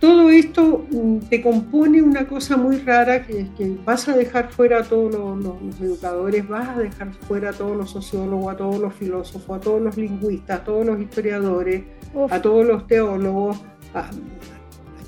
todo 0.00 0.30
esto 0.30 0.86
mm, 0.90 1.18
te 1.28 1.42
compone 1.42 2.02
una 2.02 2.26
cosa 2.26 2.56
muy 2.56 2.78
rara 2.78 3.26
que 3.26 3.40
es 3.40 3.48
que 3.50 3.76
vas 3.84 4.08
a 4.08 4.16
dejar 4.16 4.52
fuera 4.52 4.80
a 4.80 4.84
todos 4.84 5.14
los, 5.14 5.80
educadores, 5.80 6.46
vas 6.46 6.68
a 6.68 6.78
dejar 6.78 7.12
fuera 7.14 7.50
a 7.50 7.52
todos 7.52 7.76
los 7.76 7.90
sociólogos, 7.90 8.52
a 8.54 8.56
todos 8.56 8.78
los 8.78 8.94
filósofos, 8.94 9.58
a 9.58 9.60
todos 9.60 9.82
los 9.82 9.96
lingüistas, 9.96 10.60
a 10.60 10.64
todos 10.64 10.86
los 10.86 11.00
historiadores, 11.00 11.82
a 12.30 12.40
todos 12.40 12.66
los 12.66 12.86
teólogos, 12.86 13.60
a, 13.94 14.10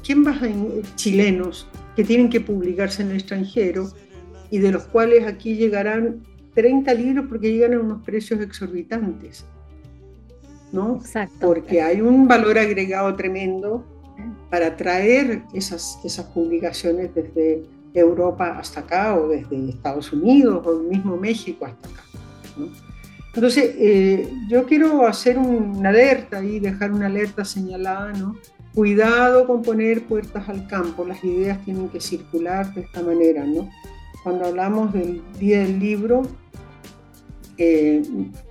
quién 0.04 0.24
vas 0.24 0.42
a 0.42 0.48
chilenos 0.96 1.68
que 1.94 2.02
tienen 2.02 2.28
que 2.28 2.40
publicarse 2.40 3.02
en 3.02 3.10
el 3.10 3.16
extranjero 3.16 3.88
y 4.50 4.58
de 4.58 4.72
los 4.72 4.84
cuales 4.84 5.26
aquí 5.26 5.54
llegarán 5.54 6.24
30 6.54 6.92
libros 6.94 7.26
porque 7.28 7.52
llegan 7.52 7.74
a 7.74 7.80
unos 7.80 8.02
precios 8.02 8.40
exorbitantes. 8.40 9.46
¿no? 10.72 10.96
Exacto. 10.96 11.46
Porque 11.46 11.82
hay 11.82 12.00
un 12.00 12.26
valor 12.26 12.58
agregado 12.58 13.14
tremendo 13.14 13.84
para 14.50 14.76
traer 14.76 15.42
esas, 15.54 15.98
esas 16.04 16.26
publicaciones 16.26 17.14
desde 17.14 17.62
Europa 17.94 18.58
hasta 18.58 18.80
acá 18.80 19.16
o 19.16 19.28
desde 19.28 19.70
Estados 19.70 20.12
Unidos 20.12 20.66
o 20.66 20.78
mismo 20.80 21.16
México 21.16 21.66
hasta 21.66 21.88
acá. 21.88 22.02
Entonces, 23.34 23.74
eh, 23.78 24.28
yo 24.48 24.66
quiero 24.66 25.06
hacer 25.06 25.38
una 25.38 25.90
alerta 25.90 26.42
y 26.42 26.58
dejar 26.58 26.92
una 26.92 27.06
alerta 27.06 27.44
señalada, 27.44 28.12
¿no? 28.12 28.36
Cuidado 28.74 29.46
con 29.46 29.62
poner 29.62 30.02
puertas 30.02 30.48
al 30.48 30.66
campo, 30.66 31.04
las 31.04 31.22
ideas 31.22 31.64
tienen 31.64 31.88
que 31.88 32.00
circular 32.00 32.72
de 32.74 32.82
esta 32.82 33.02
manera, 33.02 33.44
¿no? 33.44 33.68
Cuando 34.24 34.46
hablamos 34.46 34.92
del 34.92 35.22
Día 35.38 35.60
del 35.60 35.78
Libro, 35.78 36.22
eh, 37.56 38.02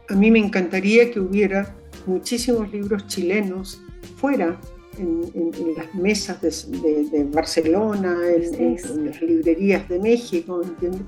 a 0.09 0.15
mí 0.15 0.31
me 0.31 0.39
encantaría 0.39 1.11
que 1.11 1.19
hubiera 1.19 1.75
muchísimos 2.05 2.71
libros 2.71 3.05
chilenos 3.07 3.81
fuera, 4.17 4.57
en, 4.99 5.75
las 5.75 5.93
mesas 5.95 6.41
de, 6.41 7.27
Barcelona, 7.31 8.17
en, 8.27 9.05
las 9.05 9.21
librerías 9.21 9.87
de 9.87 9.99
México, 9.99 10.61
¿entiendes? 10.63 11.01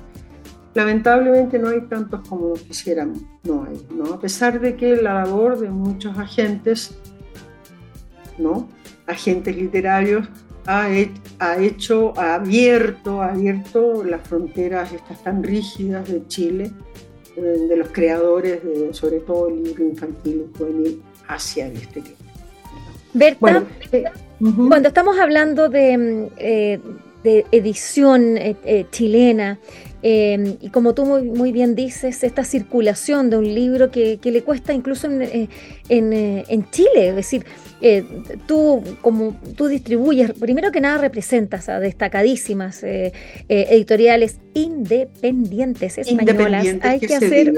Lamentablemente 0.74 1.60
no 1.60 1.70
hay 1.70 1.82
tantos 1.82 2.28
como 2.28 2.54
quisiéramos, 2.54 3.20
no 3.44 3.66
hay, 3.66 3.86
¿no? 3.94 4.14
A 4.14 4.20
pesar 4.20 4.60
de 4.60 4.76
que 4.76 4.96
la 4.96 5.16
labor 5.16 5.60
de 5.60 5.70
muchos 5.70 6.18
agentes, 6.18 6.96
¿no? 8.38 8.70
Agentes 9.06 9.56
literarios 9.56 10.30
ha, 10.66 10.88
ha 11.40 11.58
hecho, 11.58 12.14
ha 12.18 12.36
abierto, 12.36 13.22
ha 13.22 13.32
abierto 13.32 14.04
las 14.06 14.22
fronteras 14.26 14.94
estas 14.94 15.22
tan 15.24 15.44
rígidas 15.44 16.08
de 16.08 16.26
Chile, 16.28 16.72
eh, 17.36 17.42
de 17.42 17.76
los 17.76 17.90
creadores, 17.90 18.64
de, 18.64 18.94
sobre 18.94 19.20
todo 19.20 19.50
el 19.50 19.64
libro 19.64 19.84
infantil 19.84 20.46
y 20.48 20.58
juvenil, 20.58 21.02
hacia 21.28 21.68
el 21.68 21.78
exterior. 21.78 22.21
Berta, 23.13 23.63
eh, 23.91 24.06
cuando 24.39 24.88
estamos 24.88 25.20
hablando 25.20 25.70
de, 25.70 25.98
mm, 25.98 26.27
eh, 26.38 26.80
de 27.24 27.46
edición 27.51 28.36
chilena, 28.91 29.60
Em, 30.03 30.58
y 30.60 30.70
como 30.70 30.96
tú 30.96 31.06
muy, 31.06 31.51
bien 31.51 31.75
dices, 31.75 32.24
esta 32.24 32.44
circulación 32.44 33.30
de 33.30 33.38
un 33.38 33.53
libro 33.53 33.91
que, 33.91 34.20
le 34.24 34.41
cuesta 34.41 34.74
incluso 34.74 35.06
en, 35.08 35.22
eh, 35.22 35.50
eh, 35.89 36.44
en, 36.48 36.70
Chile, 36.72 37.10
es 37.10 37.15
decir, 37.15 37.46
eh, 37.82 38.03
tú 38.48 38.84
como 39.01 39.36
tú 39.56 39.68
distribuyes, 39.68 40.32
primero 40.34 40.72
que 40.72 40.82
nada 40.82 40.98
representas 40.98 41.70
a 41.70 41.80
destacadísimas 41.80 42.84
editoriales 43.48 44.38
independientes 44.56 46.00
españolas. 46.00 46.65
hay 46.82 47.00
que, 47.00 47.15
hacer, 47.15 47.53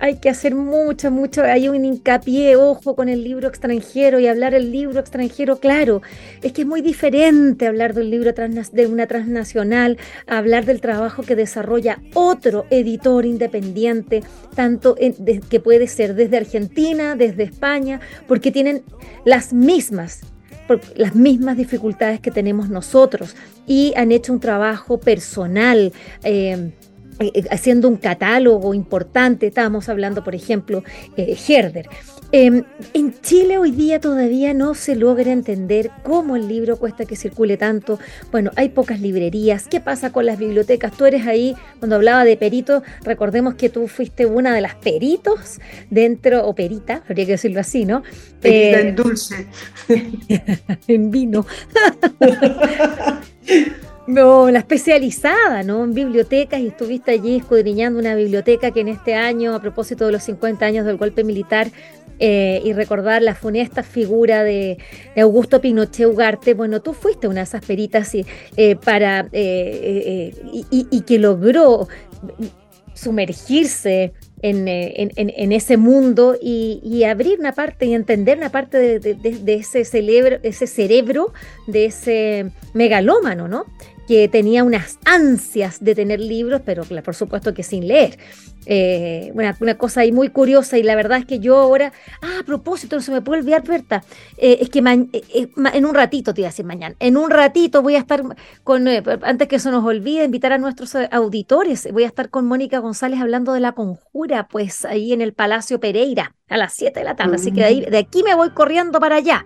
hay 0.00 0.16
que 0.16 0.28
hacer 0.28 0.54
mucho, 0.54 1.10
mucho, 1.10 1.42
hay 1.42 1.68
un 1.68 1.84
hincapié, 1.84 2.56
ojo 2.56 2.94
con 2.94 3.08
el 3.08 3.24
libro 3.24 3.48
extranjero 3.48 4.18
y 4.20 4.26
hablar 4.26 4.54
el 4.54 4.70
libro 4.70 5.00
extranjero, 5.00 5.58
claro, 5.58 6.02
es 6.42 6.52
que 6.52 6.62
es 6.62 6.66
muy 6.66 6.82
diferente 6.82 7.66
hablar 7.66 7.94
de 7.94 8.02
un 8.02 8.10
libro 8.10 8.32
de 8.32 8.86
una 8.86 9.06
transnacional, 9.06 9.98
hablar 10.26 10.64
del 10.64 10.80
trabajo 10.80 11.22
que 11.22 11.34
desarrolla 11.34 12.00
otro 12.14 12.66
editor 12.70 13.24
independiente, 13.24 14.22
tanto 14.54 14.94
que 14.94 15.60
puede 15.60 15.86
ser 15.86 16.14
desde 16.14 16.36
Argentina, 16.36 17.16
desde 17.16 17.44
España, 17.44 18.00
porque 18.26 18.50
tienen 18.50 18.82
las 19.24 19.52
mismas 19.52 20.20
las 20.96 21.14
mismas 21.14 21.56
dificultades 21.56 22.20
que 22.20 22.30
tenemos 22.30 22.68
nosotros 22.68 23.34
y 23.66 23.94
han 23.96 24.12
hecho 24.12 24.34
un 24.34 24.40
trabajo 24.40 25.00
personal. 25.00 25.94
Eh, 26.24 26.72
eh, 27.20 27.44
haciendo 27.50 27.88
un 27.88 27.96
catálogo 27.96 28.74
importante, 28.74 29.48
estábamos 29.48 29.88
hablando, 29.88 30.22
por 30.22 30.34
ejemplo, 30.34 30.84
eh, 31.16 31.36
Herder. 31.48 31.88
Em, 32.30 32.64
en 32.92 33.18
Chile 33.22 33.56
hoy 33.56 33.70
día 33.70 34.00
todavía 34.00 34.52
no 34.52 34.74
se 34.74 34.94
logra 34.94 35.32
entender 35.32 35.90
cómo 36.02 36.36
el 36.36 36.46
libro 36.46 36.76
cuesta 36.76 37.06
que 37.06 37.16
circule 37.16 37.56
tanto. 37.56 37.98
Bueno, 38.30 38.50
hay 38.54 38.68
pocas 38.68 39.00
librerías. 39.00 39.66
¿Qué 39.66 39.80
pasa 39.80 40.12
con 40.12 40.26
las 40.26 40.38
bibliotecas? 40.38 40.92
Tú 40.92 41.06
eres 41.06 41.26
ahí, 41.26 41.56
cuando 41.78 41.96
hablaba 41.96 42.24
de 42.24 42.36
perito, 42.36 42.82
recordemos 43.02 43.54
que 43.54 43.70
tú 43.70 43.88
fuiste 43.88 44.26
una 44.26 44.54
de 44.54 44.60
las 44.60 44.74
peritos 44.74 45.58
dentro, 45.88 46.46
o 46.46 46.54
perita, 46.54 47.02
habría 47.08 47.24
que 47.24 47.32
decirlo 47.32 47.60
así, 47.60 47.86
¿no? 47.86 48.02
Perita 48.40 48.80
en 48.80 48.88
eh, 48.88 48.92
dulce. 48.92 49.46
en 50.86 51.10
vino. 51.10 51.46
No, 54.08 54.50
la 54.50 54.60
especializada, 54.60 55.62
¿no? 55.62 55.84
En 55.84 55.92
bibliotecas 55.92 56.60
y 56.60 56.68
estuviste 56.68 57.10
allí 57.10 57.36
escudriñando 57.36 58.00
una 58.00 58.14
biblioteca 58.14 58.70
que 58.70 58.80
en 58.80 58.88
este 58.88 59.14
año, 59.14 59.54
a 59.54 59.60
propósito 59.60 60.06
de 60.06 60.12
los 60.12 60.22
50 60.22 60.64
años 60.64 60.86
del 60.86 60.96
golpe 60.96 61.24
militar, 61.24 61.68
eh, 62.18 62.62
y 62.64 62.72
recordar 62.72 63.20
la 63.20 63.34
funesta 63.34 63.82
figura 63.82 64.44
de, 64.44 64.78
Augusto 65.14 65.60
Pinochet 65.60 66.06
Ugarte, 66.06 66.54
bueno, 66.54 66.80
tú 66.80 66.94
fuiste 66.94 67.28
una 67.28 67.40
de 67.40 67.44
esas 67.44 67.62
peritas 67.62 68.14
y, 68.14 68.24
eh, 68.56 68.76
para, 68.76 69.28
eh, 69.32 70.32
y, 70.70 71.00
que 71.02 71.18
logró 71.18 71.86
sumergirse 72.94 74.14
en, 74.40 75.52
ese 75.52 75.76
mundo 75.76 76.34
y, 76.40 77.04
abrir 77.04 77.38
una 77.38 77.52
parte 77.52 77.84
y 77.84 77.92
entender 77.92 78.38
una 78.38 78.48
parte 78.48 79.00
de, 79.00 79.54
ese, 79.54 79.84
cerebro, 79.84 80.38
ese 80.42 80.66
cerebro, 80.66 81.34
de 81.66 81.84
ese 81.84 82.52
megalómano, 82.72 83.48
¿no? 83.48 83.66
Que 84.08 84.26
tenía 84.26 84.64
unas 84.64 84.98
ansias 85.04 85.84
de 85.84 85.94
tener 85.94 86.18
libros, 86.18 86.62
pero 86.64 86.82
por 87.04 87.14
supuesto 87.14 87.52
que 87.52 87.62
sin 87.62 87.86
leer. 87.86 88.18
Eh, 88.64 89.32
una, 89.34 89.76
cosa 89.76 90.00
ahí 90.00 90.12
muy 90.12 90.30
curiosa 90.30 90.78
y 90.78 90.82
la 90.82 90.96
verdad 90.96 91.18
es 91.18 91.26
que 91.26 91.40
yo 91.40 91.56
ahora, 91.56 91.92
ah, 92.22 92.38
a 92.40 92.42
propósito, 92.42 92.96
no 92.96 93.02
se 93.02 93.12
me 93.12 93.20
puede 93.20 93.40
olvidar, 93.40 93.62
Berta, 93.66 94.02
eh, 94.38 94.58
es 94.60 94.70
que 94.70 94.80
eh, 94.80 95.48
en 95.74 95.86
un 95.86 95.94
ratito, 95.94 96.32
te 96.32 96.40
iba 96.40 96.48
a 96.48 96.50
decir 96.50 96.64
mañana, 96.64 96.96
en 97.00 97.18
un 97.18 97.30
ratito 97.30 97.82
voy 97.82 97.96
a 97.96 97.98
estar 97.98 98.22
con, 98.64 98.88
antes 98.88 99.48
que 99.48 99.58
se 99.58 99.70
nos 99.70 99.84
olvide, 99.84 100.24
invitar 100.24 100.52
a 100.52 100.58
nuestros 100.58 100.94
auditores, 101.10 101.90
voy 101.92 102.04
a 102.04 102.08
estar 102.08 102.30
con 102.30 102.46
Mónica 102.46 102.78
González 102.78 103.20
hablando 103.20 103.52
de 103.52 103.60
la 103.60 103.72
conjura, 103.72 104.48
pues 104.48 104.86
ahí 104.86 105.12
en 105.12 105.20
el 105.20 105.34
Palacio 105.34 105.80
Pereira 105.80 106.34
a 106.48 106.56
las 106.56 106.72
7 106.74 106.98
de 106.98 107.04
la 107.04 107.14
tarde, 107.14 107.36
así 107.36 107.52
que 107.52 107.60
de, 107.60 107.66
ahí, 107.66 107.80
de 107.82 107.98
aquí 107.98 108.22
me 108.22 108.34
voy 108.34 108.50
corriendo 108.50 109.00
para 109.00 109.16
allá. 109.16 109.44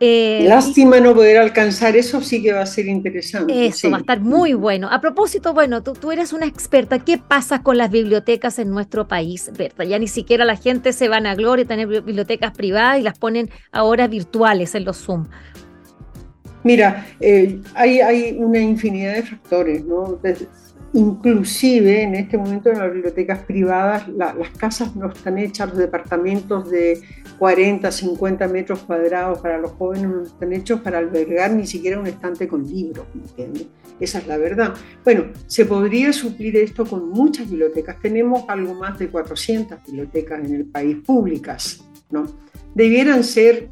Eh, 0.00 0.44
Lástima 0.46 1.00
no 1.00 1.12
poder 1.12 1.38
alcanzar 1.38 1.96
eso, 1.96 2.20
sí 2.20 2.40
que 2.40 2.52
va 2.52 2.62
a 2.62 2.66
ser 2.66 2.86
interesante. 2.86 3.66
Eso 3.66 3.90
va 3.90 3.96
a 3.96 4.00
estar 4.00 4.20
muy 4.20 4.54
bueno. 4.54 4.88
A 4.90 5.00
propósito, 5.00 5.52
bueno, 5.54 5.82
tú, 5.82 5.94
tú, 5.94 6.12
eres 6.12 6.32
una 6.32 6.46
experta. 6.46 7.00
¿Qué 7.00 7.18
pasa 7.18 7.62
con 7.62 7.76
las 7.76 7.90
bibliotecas 7.90 8.60
en 8.60 8.70
nuestro 8.70 9.08
país, 9.08 9.50
Berta? 9.56 9.82
Ya 9.82 9.98
ni 9.98 10.06
siquiera 10.06 10.44
la 10.44 10.56
gente 10.56 10.92
se 10.92 11.08
van 11.08 11.26
a 11.26 11.34
gloria 11.34 11.64
tener 11.64 11.88
bibliotecas 11.88 12.52
privadas 12.52 13.00
y 13.00 13.02
las 13.02 13.18
ponen 13.18 13.50
ahora 13.72 14.06
virtuales 14.06 14.76
en 14.76 14.84
los 14.84 14.98
Zoom. 14.98 15.26
Mira, 16.64 17.06
eh, 17.20 17.60
hay, 17.74 18.36
una 18.38 18.58
infinidad 18.58 19.14
de 19.14 19.22
factores, 19.22 19.84
¿no? 19.84 20.20
inclusive 20.94 22.02
en 22.02 22.14
este 22.14 22.38
momento 22.38 22.70
en 22.70 22.78
las 22.78 22.92
bibliotecas 22.92 23.40
privadas 23.40 24.08
las 24.08 24.50
casas 24.56 24.96
no 24.96 25.10
están 25.10 25.36
hechas, 25.36 25.68
los 25.68 25.78
departamentos 25.78 26.70
de 26.70 27.00
40, 27.38 27.90
50 27.92 28.48
metros 28.48 28.80
cuadrados 28.80 29.40
para 29.40 29.58
los 29.58 29.72
jóvenes 29.72 30.08
no 30.08 30.22
están 30.22 30.52
hechos 30.52 30.80
para 30.80 30.98
albergar 30.98 31.52
ni 31.52 31.66
siquiera 31.66 32.00
un 32.00 32.06
estante 32.06 32.48
con 32.48 32.66
libros, 32.66 33.06
¿entiendes? 33.14 33.66
Esa 34.00 34.18
es 34.18 34.26
la 34.26 34.38
verdad. 34.38 34.74
Bueno, 35.04 35.26
se 35.46 35.66
podría 35.66 36.12
suplir 36.12 36.56
esto 36.56 36.86
con 36.86 37.10
muchas 37.10 37.50
bibliotecas. 37.50 38.00
Tenemos 38.00 38.44
algo 38.48 38.74
más 38.74 38.98
de 38.98 39.08
400 39.08 39.78
bibliotecas 39.86 40.44
en 40.44 40.54
el 40.54 40.64
país 40.66 40.98
públicas, 41.04 41.84
¿no? 42.10 42.26
Debieran 42.74 43.24
ser 43.24 43.70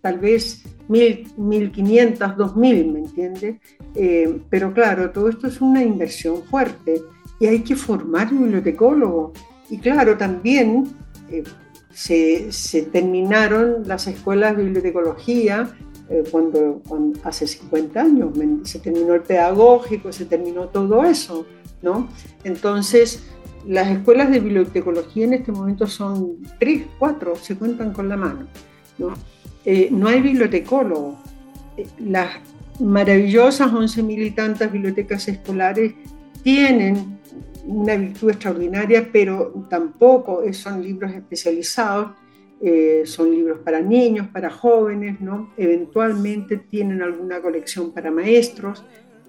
tal 0.00 0.18
vez 0.18 0.64
1.500, 0.88 2.36
2.000, 2.36 2.92
¿me 2.92 2.98
entiendes? 3.00 3.56
Eh, 3.94 4.40
pero 4.48 4.72
claro, 4.72 5.10
todo 5.10 5.28
esto 5.28 5.46
es 5.46 5.60
una 5.60 5.82
inversión 5.82 6.42
fuerte 6.44 7.02
y 7.38 7.46
hay 7.46 7.60
que 7.60 7.76
formar 7.76 8.30
bibliotecólogos. 8.30 9.38
Y 9.70 9.78
claro, 9.78 10.16
también 10.16 10.88
eh, 11.30 11.44
se, 11.92 12.82
terminaron 12.90 13.82
las 13.86 14.06
escuelas 14.06 14.56
de 14.56 14.64
bibliotecología 14.64 15.74
eh, 16.08 16.24
cuando, 16.30 16.80
hace 17.22 17.46
50 17.46 18.00
años, 18.00 18.30
se 18.62 18.78
terminó 18.78 19.14
el 19.14 19.22
pedagógico, 19.22 20.10
se 20.12 20.24
terminó 20.24 20.68
todo 20.68 21.04
eso, 21.04 21.44
¿no? 21.82 22.08
Entonces, 22.44 23.24
las 23.66 23.88
escuelas 23.88 24.30
de 24.30 24.40
bibliotecología 24.40 25.24
en 25.24 25.34
este 25.34 25.52
momento 25.52 25.86
son 25.86 26.38
tres, 26.58 26.84
cuatro, 26.98 27.36
se 27.36 27.56
cuentan 27.56 27.92
con 27.92 28.08
la 28.08 28.16
mano, 28.16 28.46
¿no? 28.96 29.12
Eh, 29.70 29.90
no 29.92 30.08
hay 30.08 30.22
bibliotecólogo. 30.22 31.18
Eh, 31.76 31.86
las 31.98 32.36
maravillosas 32.80 33.70
11.000 33.70 34.26
y 34.28 34.30
tantas 34.30 34.72
bibliotecas 34.72 35.28
escolares 35.28 35.92
tienen 36.42 37.18
una 37.66 37.94
virtud 37.96 38.30
extraordinaria, 38.30 39.10
pero 39.12 39.66
tampoco 39.68 40.42
son 40.54 40.82
libros 40.82 41.12
especializados, 41.12 42.12
eh, 42.62 43.02
son 43.04 43.30
libros 43.30 43.58
para 43.58 43.82
niños, 43.82 44.28
para 44.28 44.48
jóvenes, 44.48 45.20
¿no? 45.20 45.52
eventualmente 45.58 46.56
tienen 46.56 47.02
alguna 47.02 47.42
colección 47.42 47.92
para 47.92 48.10
maestros, 48.10 48.82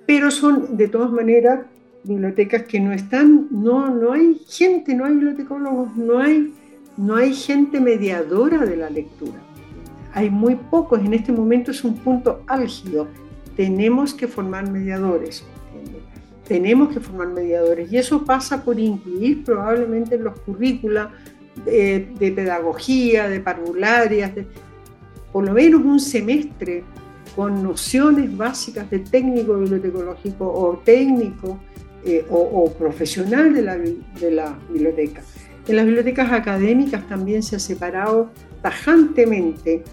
pero 0.08 0.32
son 0.32 0.78
de 0.78 0.88
todas 0.88 1.12
maneras 1.12 1.66
bibliotecas 2.06 2.64
que 2.64 2.80
no 2.80 2.94
están, 2.94 3.50
no, 3.52 3.94
no 3.94 4.14
hay 4.14 4.40
gente, 4.48 4.96
no 4.96 5.04
hay 5.04 5.16
bibliotecólogos, 5.16 5.98
no 5.98 6.20
hay, 6.20 6.54
no 6.96 7.18
hay 7.18 7.34
gente 7.34 7.82
mediadora 7.82 8.66
de 8.66 8.78
la 8.78 8.90
lectura 8.90 9.49
hay 10.14 10.30
muy 10.30 10.56
pocos, 10.56 11.00
en 11.00 11.14
este 11.14 11.32
momento 11.32 11.72
es 11.72 11.84
un 11.84 11.96
punto 11.96 12.44
álgido. 12.48 13.08
Tenemos 13.56 14.14
que 14.14 14.28
formar 14.28 14.70
mediadores, 14.70 15.44
tenemos 16.48 16.94
que 16.94 17.00
formar 17.00 17.28
mediadores 17.28 17.92
y 17.92 17.98
eso 17.98 18.26
pasa 18.26 18.64
por 18.64 18.80
incluir 18.80 19.44
probablemente 19.44 20.16
en 20.16 20.24
los 20.24 20.40
currícula 20.40 21.12
de, 21.66 22.34
pedagogía, 22.36 23.30
de 23.30 23.40
parvularias, 23.40 24.32
por 25.32 25.46
lo 25.46 25.54
menos 25.54 25.82
un 25.84 26.00
semestre 26.00 26.84
con 27.36 27.62
nociones 27.62 28.36
básicas 28.36 28.90
de 28.90 29.00
técnico 29.00 29.58
bibliotecológico 29.58 30.46
o 30.46 30.78
técnico 30.84 31.60
eh, 32.04 32.26
o, 32.30 32.72
profesional 32.72 33.54
de 33.54 33.62
la, 33.62 33.78
de 33.78 34.32
la 34.32 34.58
biblioteca. 34.72 35.22
En 35.68 35.76
las 35.76 35.86
bibliotecas 35.86 36.32
académicas 36.32 37.08
también 37.08 37.44
se 37.44 37.58
ha 37.58 37.60
separado 37.60 38.32
tajantemente 38.64 39.84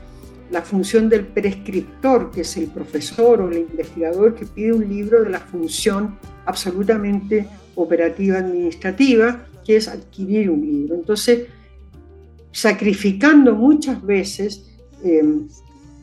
la 0.51 0.63
función 0.63 1.09
del 1.09 1.27
prescriptor, 1.27 2.31
que 2.31 2.43
es 2.43 2.57
el 2.57 2.69
profesor 2.69 3.41
o 3.41 3.51
el 3.51 3.59
investigador 3.59 4.35
que 4.35 4.47
pide 4.47 4.73
un 4.73 4.89
libro, 4.89 5.25
de 5.25 5.31
la 5.31 5.41
función 5.41 6.19
absolutamente 6.45 7.49
operativa 7.75 8.39
administrativa, 8.39 9.47
que 9.65 9.77
es 9.77 9.89
adquirir 9.89 10.51
un 10.51 10.61
libro. 10.61 10.95
Entonces, 10.95 11.49
sacrificando 12.53 13.55
muchas 13.55 14.03
veces 14.05 14.71
em, 15.03 15.49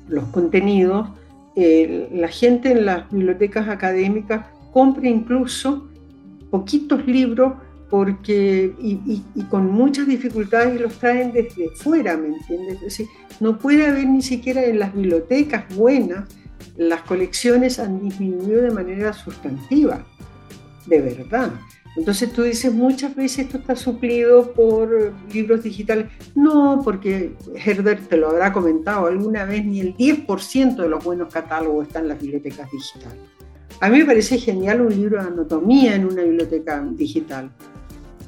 los 0.08 0.26
contenidos, 0.26 1.10
la 1.56 2.30
gente 2.30 2.72
en 2.72 2.86
las 2.86 3.10
bibliotecas 3.12 3.70
académicas 3.70 4.48
compra 4.72 5.08
incluso 5.08 5.88
poquitos 6.50 7.06
libros 7.06 7.54
porque, 7.94 8.74
y, 8.80 9.22
con 9.52 9.70
muchas 9.72 10.08
dificultades 10.08 10.82
los 10.82 10.98
traen 10.98 11.32
desde 11.32 11.70
fuera, 11.76 12.18
¿me 12.18 12.30
entiendes? 12.30 12.78
Es 12.78 12.82
decir, 12.82 13.08
no 13.40 13.60
puede 13.60 13.86
haber 13.86 14.08
ni 14.08 14.24
siquiera 14.24 14.66
en 14.66 14.80
las 14.80 14.96
bibliotecas 14.96 15.66
buenas, 15.76 16.28
las 16.76 17.04
colecciones 17.04 17.78
han 17.78 18.02
disminuido 18.02 18.64
de 18.64 18.72
manera 18.72 19.14
sustantiva, 19.14 20.04
de 20.88 21.02
verdad. 21.02 21.52
Entonces 21.96 22.34
tú 22.34 22.42
dices, 22.42 22.74
muchas 22.74 23.16
veces 23.16 23.46
esto 23.46 23.60
está 23.60 23.76
suplido 23.76 24.54
por 24.54 25.14
libros 25.32 25.62
digitales. 25.62 26.08
No, 26.34 26.82
porque 26.84 27.36
Herder 27.54 28.08
te 28.08 28.18
lo 28.18 28.30
habrá 28.30 28.52
comentado 28.52 29.06
alguna 29.06 29.46
vez, 29.46 29.64
ni 29.64 29.82
el 29.82 29.96
10% 29.96 30.78
de 30.78 30.90
los 30.90 31.04
buenos 31.04 31.32
catálogos 31.32 31.86
están 31.86 32.06
en 32.06 32.10
las 32.10 32.20
bibliotecas 32.20 32.72
digitales. 32.72 33.20
A 33.80 33.90
mí 33.90 34.00
me 34.00 34.06
parece 34.06 34.40
genial 34.40 34.82
un 34.82 34.90
libro 34.90 35.22
de 35.22 35.28
anatomía 35.28 35.94
en 35.94 36.06
una 36.06 36.24
biblioteca 36.24 36.84
digital, 36.94 37.52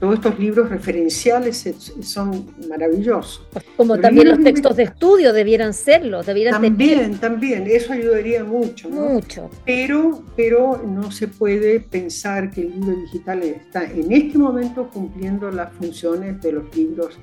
todos 0.05 0.19
estos 0.19 0.37
libros 0.37 0.69
referenciales 0.69 1.67
son 2.01 2.45
maravillosos. 2.69 3.43
Como 3.75 3.97
también 3.97 4.29
los 4.29 4.43
textos 4.43 4.75
de 4.75 4.83
estudio 4.83 5.33
debieran 5.33 5.73
serlo, 5.73 6.21
debieran 6.21 6.61
También, 6.61 7.17
también, 7.17 7.65
eso 7.65 7.91
ayudaría 7.91 8.43
mucho. 8.43 8.87
Mucho. 8.87 9.49
Pero, 9.65 10.23
pero 10.35 10.79
no 10.85 11.09
se 11.09 11.27
puede 11.27 11.79
pensar 11.79 12.51
que 12.51 12.61
el 12.61 12.73
libro 12.73 12.95
digital 13.01 13.41
está 13.41 13.85
en 13.85 14.11
este 14.11 14.37
momento 14.37 14.91
cumpliendo 14.93 15.49
las 15.49 15.73
funciones 15.73 16.39
de 16.39 16.51
los 16.51 16.75
libros 16.77 17.17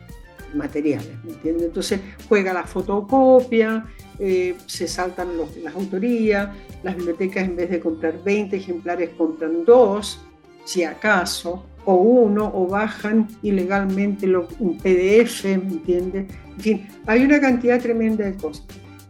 materiales, 0.52 1.12
¿me 1.22 1.34
entiendes? 1.34 1.66
Entonces 1.66 2.00
juega 2.28 2.52
la 2.52 2.64
fotocopia, 2.64 3.86
eh, 4.18 4.56
se 4.66 4.88
saltan 4.88 5.28
las 5.62 5.74
autorías, 5.76 6.48
las 6.82 6.96
bibliotecas 6.96 7.44
en 7.44 7.54
vez 7.54 7.70
de 7.70 7.78
comprar 7.78 8.24
20 8.24 8.56
ejemplares 8.56 9.10
compran 9.10 9.64
dos, 9.64 10.20
si 10.64 10.84
acaso, 10.84 11.66
o 11.84 11.94
uno 11.94 12.50
o 12.54 12.68
bajan 12.68 13.28
ilegalmente 13.42 14.26
un 14.58 14.78
PDF, 14.78 15.44
¿me 15.44 15.52
entiendes? 15.52 16.26
En 16.56 16.60
fin, 16.60 16.88
hay 17.06 17.24
una 17.24 17.40
cantidad 17.40 17.80
tremenda 17.80 18.24
de 18.24 18.34
cosas. 18.34 18.66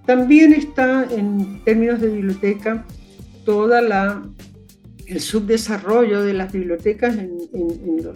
También 0.06 0.52
está 0.52 1.06
en 1.10 1.62
términos 1.64 2.00
de 2.00 2.08
biblioteca 2.08 2.84
toda 3.44 3.82
la 3.82 4.22
el 5.06 5.20
subdesarrollo 5.20 6.22
de 6.22 6.32
las 6.32 6.52
bibliotecas 6.52 7.16
en, 7.18 7.32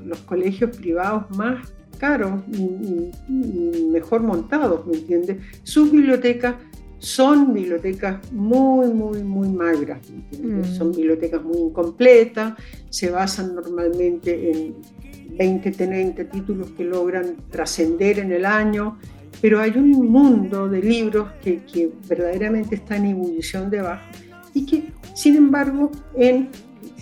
los 0.06 0.20
colegios 0.20 0.76
privados 0.76 1.30
más 1.36 1.72
caros 1.98 2.42
y, 2.52 3.86
mejor 3.92 4.22
montados, 4.22 4.86
¿me 4.86 4.94
entiendes? 4.94 5.38
Sus 5.62 5.90
bibliotecas 5.90 6.54
son 6.98 7.52
bibliotecas 7.52 8.32
muy, 8.32 8.88
muy, 8.88 9.22
muy 9.22 9.48
magras. 9.48 10.00
Mm. 10.42 10.64
Son 10.64 10.92
bibliotecas 10.92 11.42
muy 11.42 11.58
incompletas, 11.58 12.54
se 12.88 13.10
basan 13.10 13.54
normalmente 13.54 14.50
en 14.50 14.74
20, 15.36 15.70
30 15.70 16.24
títulos 16.30 16.70
que 16.70 16.84
logran 16.84 17.36
trascender 17.50 18.18
en 18.20 18.32
el 18.32 18.44
año, 18.44 18.98
pero 19.40 19.60
hay 19.60 19.72
un 19.76 19.90
mundo 20.10 20.68
de 20.68 20.80
libros 20.80 21.28
que, 21.42 21.64
que 21.64 21.90
verdaderamente 22.08 22.76
está 22.76 22.96
en 22.96 23.06
ebullición 23.06 23.68
debajo 23.70 24.04
y 24.54 24.64
que, 24.64 24.84
sin 25.14 25.36
embargo, 25.36 25.90
en 26.16 26.48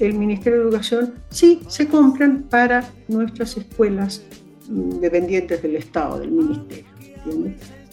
el 0.01 0.15
Ministerio 0.15 0.59
de 0.59 0.65
Educación 0.65 1.15
sí 1.31 1.61
se 1.69 1.87
compran 1.87 2.43
para 2.51 2.85
nuestras 3.07 3.57
escuelas 3.57 4.25
mm, 4.69 4.99
dependientes 4.99 5.63
del 5.63 5.77
Estado, 5.77 6.19
del 6.19 6.33
Ministerio. 6.33 6.91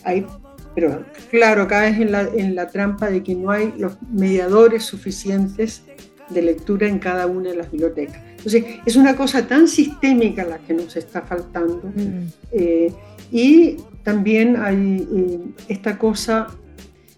Hay 0.03 0.25
pero 0.73 1.05
claro, 1.29 1.67
caes 1.67 1.99
en 1.99 2.11
la, 2.11 2.21
en 2.21 2.55
la 2.55 2.67
trampa 2.67 3.09
de 3.09 3.23
que 3.23 3.35
no 3.35 3.51
hay 3.51 3.73
los 3.77 4.01
mediadores 4.11 4.83
suficientes 4.83 5.83
de 6.29 6.41
lectura 6.41 6.87
en 6.87 6.99
cada 6.99 7.27
una 7.27 7.49
de 7.49 7.57
las 7.57 7.71
bibliotecas. 7.71 8.21
Entonces, 8.37 8.65
es 8.85 8.95
una 8.95 9.15
cosa 9.15 9.47
tan 9.47 9.67
sistémica 9.67 10.43
la 10.43 10.57
que 10.59 10.73
nos 10.73 10.95
está 10.95 11.21
faltando. 11.21 11.91
Mm. 11.93 12.27
Eh, 12.51 12.93
y 13.31 13.77
también 14.03 14.55
hay 14.57 15.07
eh, 15.13 15.39
esta 15.67 15.97
cosa 15.97 16.47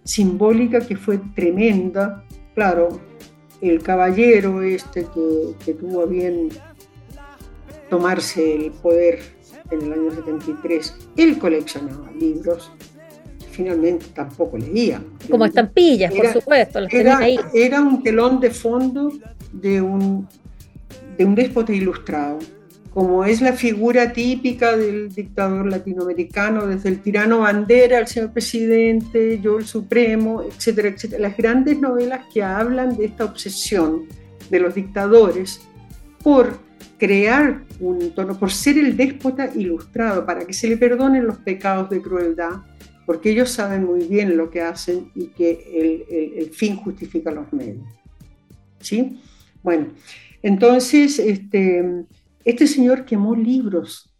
simbólica 0.04 0.82
que 0.82 0.98
fue 0.98 1.20
tremenda. 1.36 2.26
Claro, 2.56 3.00
el 3.62 3.82
caballero 3.82 4.62
este 4.62 5.06
que, 5.06 5.54
que 5.64 5.74
tuvo 5.76 6.06
bien 6.08 6.50
tomarse 7.90 8.56
el 8.56 8.72
poder 8.72 9.20
en 9.72 9.82
el 9.82 9.94
año 9.94 10.12
73, 10.12 10.96
él 11.18 11.40
coleccionaba 11.40 12.12
libros 12.12 12.72
finalmente 13.54 14.08
tampoco 14.14 14.58
leía. 14.58 15.02
Como 15.30 15.46
estampillas, 15.46 16.14
por 16.14 16.28
supuesto, 16.34 16.80
era, 16.90 17.20
era, 17.54 17.82
un 17.82 18.02
telón 18.04 18.40
de 18.40 18.50
fondo 18.50 19.12
de 19.52 19.82
un, 19.82 20.28
de 21.18 21.26
un 21.26 21.36
déspota 21.36 21.72
ilustrado, 21.72 22.40
como 22.94 23.24
es 23.26 23.42
la 23.42 23.54
figura 23.54 24.12
típica 24.12 24.76
del 24.76 25.14
dictador 25.14 25.68
latinoamericano, 25.68 26.68
desde 26.68 26.90
el 26.90 27.02
tirano 27.02 27.40
bandera, 27.40 28.00
el 28.00 28.08
señor 28.08 28.32
presidente, 28.32 29.40
yo 29.42 29.60
el 29.60 29.66
supremo, 29.66 30.44
etcétera, 30.44 30.90
etcétera. 30.90 31.22
Las 31.22 31.38
grandes 31.38 31.80
novelas 31.80 32.26
que 32.34 32.44
hablan 32.44 32.98
de 32.98 33.06
esta 33.06 33.26
obsesión 33.26 34.04
de 34.50 34.60
los 34.60 34.76
dictadores 34.76 35.62
por 36.24 36.60
crear 36.98 37.62
un 37.80 38.12
tono, 38.12 38.38
por 38.40 38.52
ser 38.52 38.78
el 38.78 38.96
déspota 38.96 39.50
ilustrado, 39.54 40.26
para 40.26 40.46
que 40.46 40.54
se 40.54 40.68
le 40.68 40.78
perdonen 40.78 41.26
los 41.26 41.38
pecados 41.38 41.90
de 41.90 42.02
crueldad, 42.02 42.62
porque 43.06 43.32
ellos 43.32 43.50
saben 43.50 43.86
muy 43.86 44.08
bien 44.08 44.38
lo 44.38 44.50
que 44.50 44.62
hacen 44.62 45.12
y 45.16 45.28
que 45.28 46.06
el, 46.38 46.50
fin 46.52 46.78
justifica 46.78 47.32
los 47.32 47.52
medios. 47.52 47.86
¿Sí? 48.80 49.22
Bueno, 49.62 49.88
entonces 50.42 51.20
este, 51.20 52.06
este 52.44 52.68
señor 52.68 53.06
quemó 53.06 53.36
libros 53.36 54.14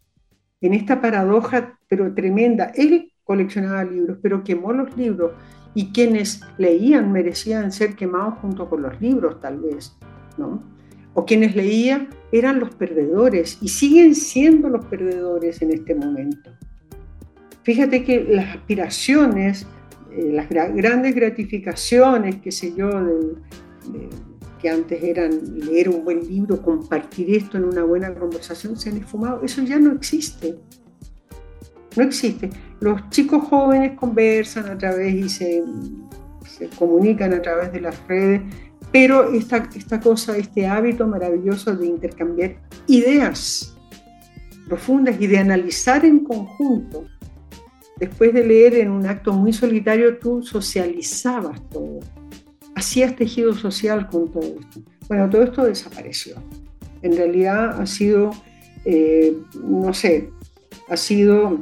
en 0.60 0.74
esta 0.74 1.00
paradoja, 1.00 1.78
pero 1.88 2.14
tremenda. 2.14 2.72
Él 2.74 3.12
coleccionaba 3.24 3.84
libros, 3.84 4.18
pero 4.22 4.44
quemó 4.44 4.72
los 4.72 4.96
libros 4.96 5.32
y 5.74 5.92
quienes 5.92 6.40
leían 6.56 7.12
merecían 7.12 7.72
ser 7.72 7.96
quemados 7.96 8.38
junto 8.40 8.68
con 8.68 8.82
los 8.82 9.00
libros, 9.00 9.40
tal 9.40 9.60
vez, 9.60 9.96
¿no? 10.38 10.62
O 11.14 11.24
quienes 11.24 11.54
leían 11.54 12.08
eran 12.32 12.60
los 12.60 12.74
perdedores 12.74 13.58
y 13.60 13.68
siguen 13.68 14.14
siendo 14.14 14.68
los 14.68 14.84
perdedores 14.86 15.62
en 15.62 15.72
este 15.72 15.94
momento. 15.94 16.50
Fíjate 17.64 18.04
que 18.04 18.22
las 18.22 18.56
aspiraciones, 18.56 19.66
eh, 20.12 20.30
las 20.32 20.48
grandes 20.50 21.14
gratificaciones, 21.14 22.36
qué 22.36 22.52
sé 22.52 22.74
yo, 22.76 22.90
que 24.60 24.68
antes 24.68 25.02
eran 25.02 25.58
leer 25.60 25.88
un 25.88 26.04
buen 26.04 26.20
libro, 26.28 26.60
compartir 26.60 27.34
esto 27.34 27.56
en 27.56 27.64
una 27.64 27.82
buena 27.82 28.14
conversación, 28.14 28.76
se 28.76 28.90
han 28.90 28.98
esfumado. 28.98 29.42
Eso 29.42 29.62
ya 29.62 29.78
no 29.78 29.92
existe. 29.92 30.56
No 31.96 32.02
existe. 32.02 32.50
Los 32.80 33.08
chicos 33.08 33.44
jóvenes 33.48 33.98
conversan 33.98 34.66
a 34.66 34.76
través 34.76 35.14
y 35.14 35.28
se, 35.30 35.62
se 36.46 36.68
comunican 36.68 37.32
a 37.32 37.40
través 37.40 37.72
de 37.72 37.80
las 37.80 37.96
redes, 38.06 38.42
pero 38.92 39.32
esta, 39.32 39.68
esta 39.74 40.00
cosa, 40.00 40.36
este 40.36 40.66
hábito 40.66 41.06
maravilloso 41.06 41.74
de 41.74 41.86
intercambiar 41.86 42.56
ideas 42.86 43.74
profundas 44.68 45.16
y 45.18 45.26
de 45.26 45.38
analizar 45.38 46.04
en 46.04 46.20
conjunto 46.20 47.06
después 47.96 48.32
de 48.32 48.44
leer 48.44 48.74
en 48.74 48.90
un 48.90 49.06
acto 49.06 49.32
muy 49.32 49.52
solitario, 49.52 50.18
tú 50.18 50.42
socializabas 50.42 51.60
todo, 51.70 52.00
hacías 52.74 53.14
tejido 53.16 53.54
social 53.54 54.08
con 54.08 54.30
todo 54.30 54.44
esto. 54.44 54.80
Bueno, 55.08 55.28
todo 55.28 55.42
esto 55.42 55.64
desapareció. 55.64 56.36
En 57.02 57.16
realidad 57.16 57.80
ha 57.80 57.86
sido, 57.86 58.30
eh, 58.84 59.36
no 59.62 59.92
sé, 59.92 60.30
ha 60.88 60.96
sido 60.96 61.58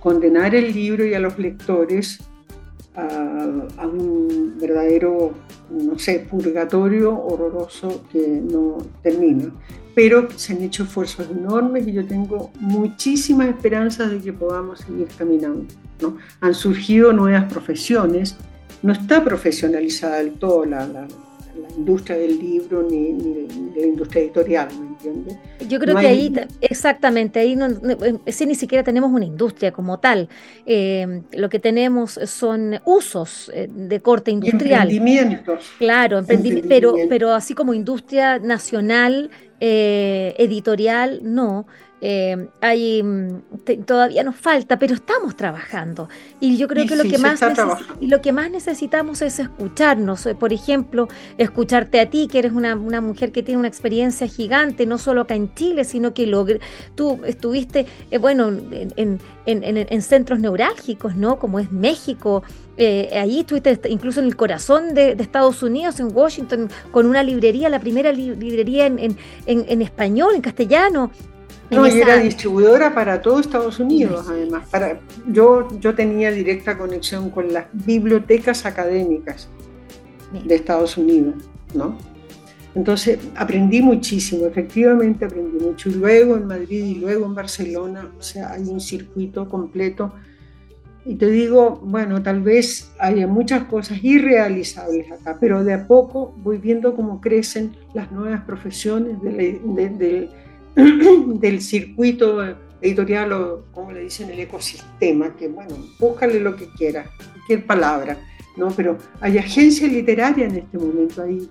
condenar 0.00 0.54
el 0.54 0.72
libro 0.72 1.04
y 1.04 1.14
a 1.14 1.20
los 1.20 1.38
lectores 1.38 2.20
a, 2.94 3.86
un 3.86 4.56
verdadero, 4.60 5.32
no 5.72 5.98
sé, 5.98 6.26
purgatorio 6.30 7.18
horroroso 7.18 8.04
que 8.12 8.26
no 8.26 8.78
termina. 9.02 9.52
Pero 9.94 10.28
se 10.36 10.54
han 10.54 10.62
hecho 10.62 10.84
esfuerzos 10.84 11.28
enormes 11.30 11.86
y 11.86 11.92
yo 11.92 12.06
tengo 12.06 12.50
muchísimas 12.60 13.48
esperanzas 13.48 14.10
de 14.10 14.20
que 14.20 14.32
podamos 14.32 14.80
seguir 14.80 15.08
caminando. 15.16 15.64
¿no? 16.00 16.16
Han 16.40 16.54
surgido 16.54 17.12
nuevas 17.12 17.52
profesiones, 17.52 18.36
no 18.82 18.92
está 18.92 19.22
profesionalizada 19.22 20.16
del 20.16 20.32
todo 20.32 20.64
la, 20.64 20.86
la 20.86 21.06
la 21.60 21.68
industria 21.76 22.16
del 22.16 22.38
libro 22.38 22.82
ni, 22.82 23.12
ni, 23.12 23.48
la 23.74 23.86
industria 23.86 24.22
editorial, 24.22 24.68
¿me 24.78 24.86
entiendes? 24.88 25.36
Yo 25.68 25.78
creo 25.78 25.96
que 25.96 26.06
ahí, 26.06 26.32
exactamente, 26.60 27.40
ahí 27.40 27.56
no, 27.56 27.68
sí, 28.26 28.46
ni 28.46 28.54
siquiera 28.54 28.84
tenemos 28.84 29.10
una 29.10 29.24
industria 29.24 29.72
como 29.72 29.98
tal. 29.98 30.28
Eh, 30.66 31.22
lo 31.32 31.48
que 31.48 31.58
tenemos 31.58 32.18
son 32.24 32.80
usos 32.84 33.50
eh, 33.54 33.68
de 33.70 34.00
corte 34.00 34.30
industrial. 34.30 34.90
Emprendimientos. 34.90 35.70
Claro, 35.78 36.22
pero, 36.68 36.94
pero 37.08 37.32
así 37.32 37.54
como 37.54 37.74
industria 37.74 38.38
nacional, 38.38 39.30
eh, 39.60 40.34
editorial, 40.38 41.20
no. 41.22 41.66
Eh, 42.04 42.48
hay, 42.60 43.00
mm, 43.00 43.42
todavía 43.86 44.24
nos 44.24 44.34
falta, 44.34 44.76
pero 44.76 44.92
estamos 44.94 45.36
trabajando. 45.36 46.08
Y 46.40 46.56
yo 46.56 46.66
creo 46.66 46.84
que 46.84 46.96
lo, 46.96 47.04
que 47.04 47.16
más 47.16 47.40
lo 48.00 48.20
que 48.20 48.32
más 48.32 48.50
necesitamos 48.50 49.22
es 49.22 49.38
escucharnos. 49.38 50.26
Eh, 50.26 50.34
por 50.34 50.52
ejemplo, 50.52 51.08
escucharte 51.38 52.00
a 52.00 52.10
ti, 52.10 52.26
que 52.26 52.40
eres 52.40 52.52
una, 52.52 52.74
mujer 52.74 53.30
que 53.30 53.44
tiene 53.44 53.60
una 53.60 53.68
experiencia 53.68 54.26
gigante, 54.26 54.84
no 54.84 54.98
solo 54.98 55.20
acá 55.20 55.36
en 55.36 55.54
Chile, 55.54 55.84
sino 55.84 56.12
que 56.12 56.26
tú 56.96 57.20
estuviste, 57.24 57.86
eh, 58.10 58.18
bueno, 58.18 58.50
en, 58.96 60.02
centros 60.02 60.40
neurálgicos, 60.40 61.14
¿no? 61.14 61.38
Como 61.38 61.60
es 61.60 61.70
México. 61.70 62.42
allí 63.16 63.40
estuviste 63.40 63.78
incluso 63.88 64.18
en 64.18 64.26
el 64.26 64.34
corazón 64.34 64.94
de, 64.94 65.12
Estados 65.12 65.62
Unidos, 65.62 66.00
en 66.00 66.08
Washington, 66.12 66.68
con 66.90 67.06
una 67.06 67.22
librería, 67.22 67.68
la 67.68 67.78
primera 67.78 68.10
librería 68.10 68.86
en 68.86 69.82
español, 69.82 70.34
en 70.34 70.40
castellano. 70.40 71.12
No, 71.70 71.86
y 71.86 72.00
era 72.00 72.18
distribuidora 72.18 72.94
para 72.94 73.22
todo 73.22 73.40
Estados 73.40 73.80
Unidos, 73.80 74.26
además. 74.28 74.68
Para, 74.68 75.00
yo, 75.26 75.68
yo 75.80 75.94
tenía 75.94 76.30
directa 76.30 76.76
conexión 76.76 77.30
con 77.30 77.52
las 77.52 77.66
bibliotecas 77.72 78.66
académicas 78.66 79.48
de 80.44 80.54
Estados 80.54 80.98
Unidos, 80.98 81.36
¿no? 81.74 81.96
Entonces 82.74 83.18
aprendí 83.36 83.82
muchísimo, 83.82 84.46
efectivamente 84.46 85.24
aprendí 85.24 85.62
mucho. 85.62 85.90
Y 85.90 85.94
luego 85.94 86.36
en 86.36 86.46
Madrid 86.46 86.84
y 86.84 86.94
luego 86.96 87.26
en 87.26 87.34
Barcelona, 87.34 88.10
o 88.18 88.22
sea, 88.22 88.52
hay 88.52 88.62
un 88.68 88.80
circuito 88.80 89.48
completo. 89.48 90.12
Y 91.04 91.16
te 91.16 91.28
digo, 91.30 91.80
bueno, 91.82 92.22
tal 92.22 92.40
vez 92.42 92.92
haya 92.98 93.26
muchas 93.26 93.64
cosas 93.64 94.02
irrealizables 94.02 95.10
acá, 95.10 95.36
pero 95.40 95.64
de 95.64 95.74
a 95.74 95.86
poco 95.86 96.32
voy 96.38 96.58
viendo 96.58 96.94
cómo 96.94 97.20
crecen 97.20 97.76
las 97.92 98.12
nuevas 98.12 98.42
profesiones 98.42 99.20
del 99.20 100.30
del 101.40 101.60
circuito 101.60 102.42
editorial 102.80 103.32
o 103.32 103.64
como 103.72 103.92
le 103.92 104.00
dicen 104.00 104.30
el 104.30 104.40
ecosistema, 104.40 105.34
que 105.36 105.48
bueno, 105.48 105.76
búscale 105.98 106.40
lo 106.40 106.56
que 106.56 106.66
quieras, 106.68 107.08
cualquier 107.34 107.66
palabra, 107.66 108.18
¿no? 108.56 108.70
Pero 108.70 108.98
hay 109.20 109.38
agencias 109.38 109.90
literarias 109.90 110.52
en 110.52 110.58
este 110.58 110.78
momento 110.78 111.22
ahí. 111.22 111.48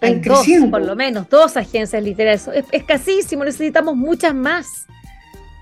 Hay 0.00 0.20
dos, 0.20 0.46
por 0.70 0.84
lo 0.84 0.94
menos, 0.94 1.28
dos 1.28 1.56
agencias 1.56 2.02
literarias. 2.02 2.48
Es 2.48 2.66
escasísimo, 2.70 3.44
necesitamos 3.44 3.96
muchas 3.96 4.34
más. 4.34 4.86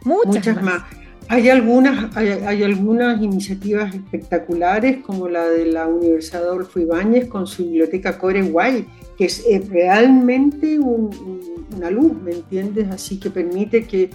Muchas, 0.04 0.60
más. 0.60 0.82
Hay 1.28 1.48
algunas, 1.48 2.14
hay, 2.16 2.62
algunas 2.62 3.22
iniciativas 3.22 3.94
espectaculares, 3.94 4.98
como 4.98 5.28
la 5.28 5.46
de 5.48 5.66
la 5.66 5.86
Universidad 5.86 6.42
Adolfo 6.42 6.78
Ibáñez 6.78 7.28
con 7.28 7.46
su 7.46 7.64
biblioteca 7.64 8.18
Core 8.18 8.42
White, 8.42 8.86
que 9.16 9.26
es, 9.26 9.68
realmente 9.68 10.78
una 10.78 11.90
luz, 11.90 12.12
¿me 12.22 12.32
entiendes? 12.32 12.88
Así 12.90 13.18
que 13.18 13.30
permite 13.30 13.84
que 13.84 14.10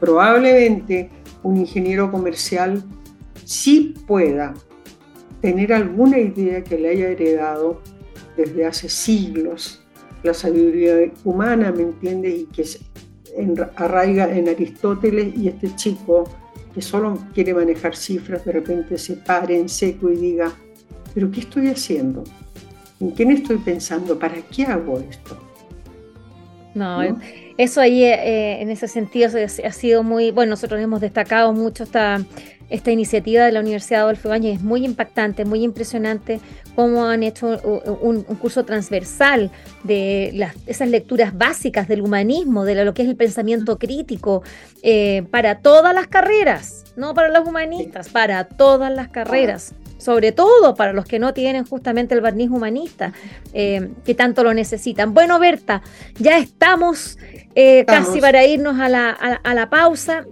probablemente 0.00 1.10
un 1.42 1.56
ingeniero 1.56 2.10
comercial 2.10 2.82
sí 3.44 3.94
pueda 4.06 4.54
tener 5.40 5.72
alguna 5.72 6.18
idea 6.18 6.64
que 6.64 6.78
le 6.78 6.90
haya 6.90 7.08
heredado 7.08 7.80
desde 8.36 8.64
hace 8.66 8.88
siglos 8.88 9.82
la 10.22 10.34
sabiduría 10.34 11.12
humana, 11.24 11.72
¿me 11.72 11.82
entiendes? 11.82 12.40
Y 12.40 12.44
que 12.46 12.64
arraiga 13.76 14.36
en 14.36 14.48
Aristóteles 14.48 15.36
y 15.36 15.48
este 15.48 15.74
chico 15.76 16.24
que 16.74 16.82
solo 16.82 17.18
quiere 17.34 17.54
manejar 17.54 17.94
cifras, 17.94 18.44
de 18.44 18.52
repente 18.52 18.98
se 18.98 19.14
pare 19.14 19.58
en 19.58 19.68
seco 19.68 20.10
y 20.10 20.16
diga, 20.16 20.52
pero 21.14 21.30
¿qué 21.30 21.40
estoy 21.40 21.68
haciendo? 21.68 22.24
¿En 23.00 23.10
quién 23.10 23.30
estoy 23.30 23.58
pensando? 23.58 24.18
¿Para 24.18 24.34
qué 24.34 24.64
hago 24.64 24.98
esto? 24.98 25.38
No, 26.74 27.00
eso 27.56 27.80
ahí 27.80 28.04
eh, 28.04 28.60
en 28.60 28.70
ese 28.70 28.86
sentido 28.86 29.28
ha 29.64 29.72
sido 29.72 30.02
muy, 30.02 30.30
bueno, 30.30 30.50
nosotros 30.50 30.80
hemos 30.80 31.00
destacado 31.00 31.52
mucho 31.52 31.82
esta, 31.82 32.24
esta 32.70 32.90
iniciativa 32.92 33.44
de 33.44 33.52
la 33.52 33.60
Universidad 33.60 34.02
Adolfo 34.02 34.28
Bañez, 34.28 34.58
es 34.58 34.62
muy 34.62 34.84
impactante, 34.84 35.44
muy 35.44 35.64
impresionante 35.64 36.40
cómo 36.76 37.06
han 37.06 37.24
hecho 37.24 37.58
un, 38.00 38.22
curso 38.22 38.64
transversal 38.64 39.50
de 39.82 40.30
las, 40.34 40.54
esas 40.66 40.88
lecturas 40.88 41.36
básicas 41.36 41.88
del 41.88 42.02
humanismo, 42.02 42.64
de 42.64 42.84
lo 42.84 42.94
que 42.94 43.02
es 43.02 43.08
el 43.08 43.16
pensamiento 43.16 43.78
crítico, 43.78 44.42
eh, 44.82 45.24
para 45.30 45.58
todas 45.58 45.92
las 45.94 46.06
carreras, 46.06 46.84
no 46.96 47.14
para 47.14 47.28
los 47.30 47.48
humanistas, 47.48 48.08
para 48.08 48.44
todas 48.44 48.92
las 48.92 49.08
carreras 49.08 49.74
sobre 50.08 50.32
todo 50.32 50.74
para 50.74 50.94
los 50.94 51.04
que 51.04 51.18
no 51.18 51.34
tienen 51.34 51.66
justamente 51.66 52.14
el 52.14 52.22
barniz 52.22 52.48
humanista, 52.48 53.12
eh, 53.52 53.90
que 54.06 54.14
tanto 54.14 54.42
lo 54.42 54.54
necesitan. 54.54 55.12
Bueno, 55.12 55.38
Berta, 55.38 55.82
ya 56.18 56.38
estamos, 56.38 57.18
eh, 57.54 57.84
casi 57.86 58.18
para 58.18 58.42
irnos 58.46 58.80
a 58.80 58.88
la, 58.88 59.10
a 59.10 59.52
la 59.52 59.68
pausa 59.68 60.24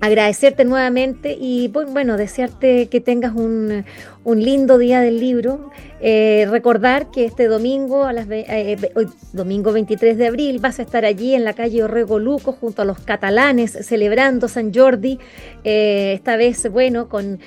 agradecerte 0.00 0.64
nuevamente 0.64 1.36
y 1.38 1.68
bueno, 1.68 2.16
desearte 2.16 2.88
que 2.88 3.00
tengas 3.00 3.34
un, 3.34 3.84
lindo 4.24 4.78
día 4.78 5.00
del 5.00 5.20
libro. 5.20 5.70
Eh, 6.02 6.46
recordar 6.50 7.10
que 7.10 7.26
este 7.26 7.46
domingo, 7.46 8.04
a 8.04 8.14
las 8.14 8.26
eh, 8.30 8.78
hoy, 8.94 9.08
domingo 9.32 9.72
23 9.72 10.16
de 10.16 10.26
abril, 10.28 10.58
vas 10.58 10.78
a 10.78 10.82
estar 10.82 11.04
allí 11.04 11.34
en 11.34 11.44
la 11.44 11.52
calle 11.52 11.84
Orrego 11.84 12.18
Luco 12.18 12.52
junto 12.52 12.80
a 12.80 12.84
los 12.86 13.00
catalanes 13.00 13.72
celebrando 13.82 14.48
San 14.48 14.72
Jordi. 14.72 15.18
Eh, 15.64 16.12
esta 16.14 16.36
vez, 16.36 16.70
bueno, 16.70 17.08
con, 17.08 17.38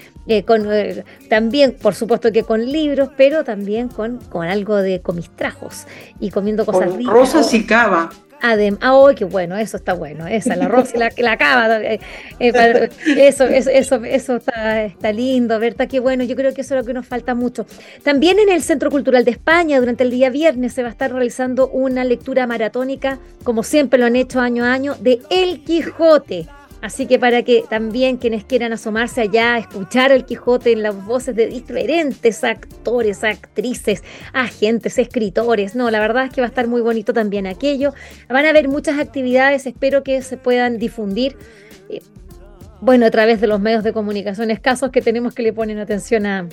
con 0.46 0.68
también, 1.30 1.76
por 1.82 1.96
supuesto 1.96 2.32
que 2.32 2.44
con 2.44 2.64
libros, 2.72 3.10
pero 3.18 3.44
también 3.44 3.88
con, 3.88 4.20
con 4.30 4.48
algo 4.48 4.76
de 4.78 5.02
comistrajos 5.02 5.88
y 6.20 6.30
comiendo 6.30 6.66
cosas 6.66 6.96
ricas. 6.96 7.14
Rosas 7.14 7.54
y 7.56 7.66
cava. 7.66 8.12
Adem 8.44 8.78
ah, 8.82 8.94
oh, 8.94 9.16
qué 9.16 9.24
bueno, 9.24 9.58
eso 9.58 9.78
está 9.78 9.94
bueno, 9.94 10.28
esa, 10.28 10.58
la 10.58 10.68
rosa 10.68 10.92
y 10.96 11.00
la, 11.00 11.10
la 11.18 11.38
cava, 11.38 11.82
eh, 11.82 12.02
eh, 12.40 12.90
eso, 13.18 13.46
eso, 13.46 13.70
eso, 13.70 14.04
eso 14.04 14.36
está, 14.36 14.84
está 14.84 15.14
lindo, 15.14 15.58
Berta, 15.60 15.88
qué 15.88 16.02
bueno, 16.02 16.26
yo 16.26 16.36
creo 16.36 16.54
que 16.54 16.60
eso 16.60 16.76
es 16.76 16.82
lo 16.82 16.86
que 16.86 16.94
nos 16.94 17.08
falta 17.08 17.36
mucho. 17.36 17.66
También 18.04 18.40
en 18.40 18.50
el 18.50 18.62
Centro 18.62 18.92
Cultural 18.92 19.24
de 19.24 19.32
España, 19.32 19.80
durante 19.80 20.04
el 20.04 20.12
día 20.12 20.30
viernes, 20.30 20.74
se 20.74 20.82
va 20.82 20.90
a 20.90 20.92
estar 20.92 21.14
realizando 21.14 21.70
una 21.70 22.04
lectura 22.04 22.46
maratónica, 22.46 23.18
como 23.46 23.64
siempre 23.64 23.98
lo 23.98 24.08
han 24.08 24.18
hecho 24.18 24.42
año 24.42 24.66
a 24.66 24.74
año, 24.74 24.96
de 25.00 25.22
El 25.30 25.64
Quijote. 25.64 26.50
Así 26.84 27.06
que 27.06 27.18
para 27.18 27.44
que 27.44 27.64
también 27.70 28.18
quienes 28.18 28.44
quieran 28.44 28.74
asomarse 28.74 29.22
allá, 29.22 29.58
escuchar 29.58 30.12
el 30.12 30.26
Quijote 30.26 30.74
en 30.74 30.84
las 30.84 31.06
voces 31.06 31.34
de 31.34 31.48
diferentes 31.48 32.44
actores, 32.44 33.24
actrices, 33.24 34.04
agentes, 34.34 34.98
escritores, 34.98 35.76
no, 35.76 35.90
la 35.90 36.02
verdad 36.02 36.26
es 36.26 36.34
que 36.34 36.42
va 36.42 36.48
a 36.48 36.50
estar 36.50 36.68
muy 36.68 36.82
bonito 36.82 37.14
también 37.14 37.48
aquello. 37.48 37.94
Van 38.28 38.46
a 38.46 38.50
haber 38.50 38.68
muchas 38.68 39.00
actividades, 39.00 39.66
espero 39.66 40.04
que 40.04 40.22
se 40.22 40.36
puedan 40.36 40.78
difundir. 40.78 41.38
Eh, 41.90 42.02
bueno, 42.82 43.06
a 43.06 43.12
través 43.12 43.40
de 43.40 43.48
los 43.48 43.62
medios 43.62 43.86
de 43.86 43.94
comunicación 43.94 44.52
escasos 44.52 44.92
que 44.92 45.02
tenemos 45.02 45.34
que 45.34 45.42
le 45.42 45.54
ponen 45.54 45.80
atención 45.80 46.26
a, 46.26 46.50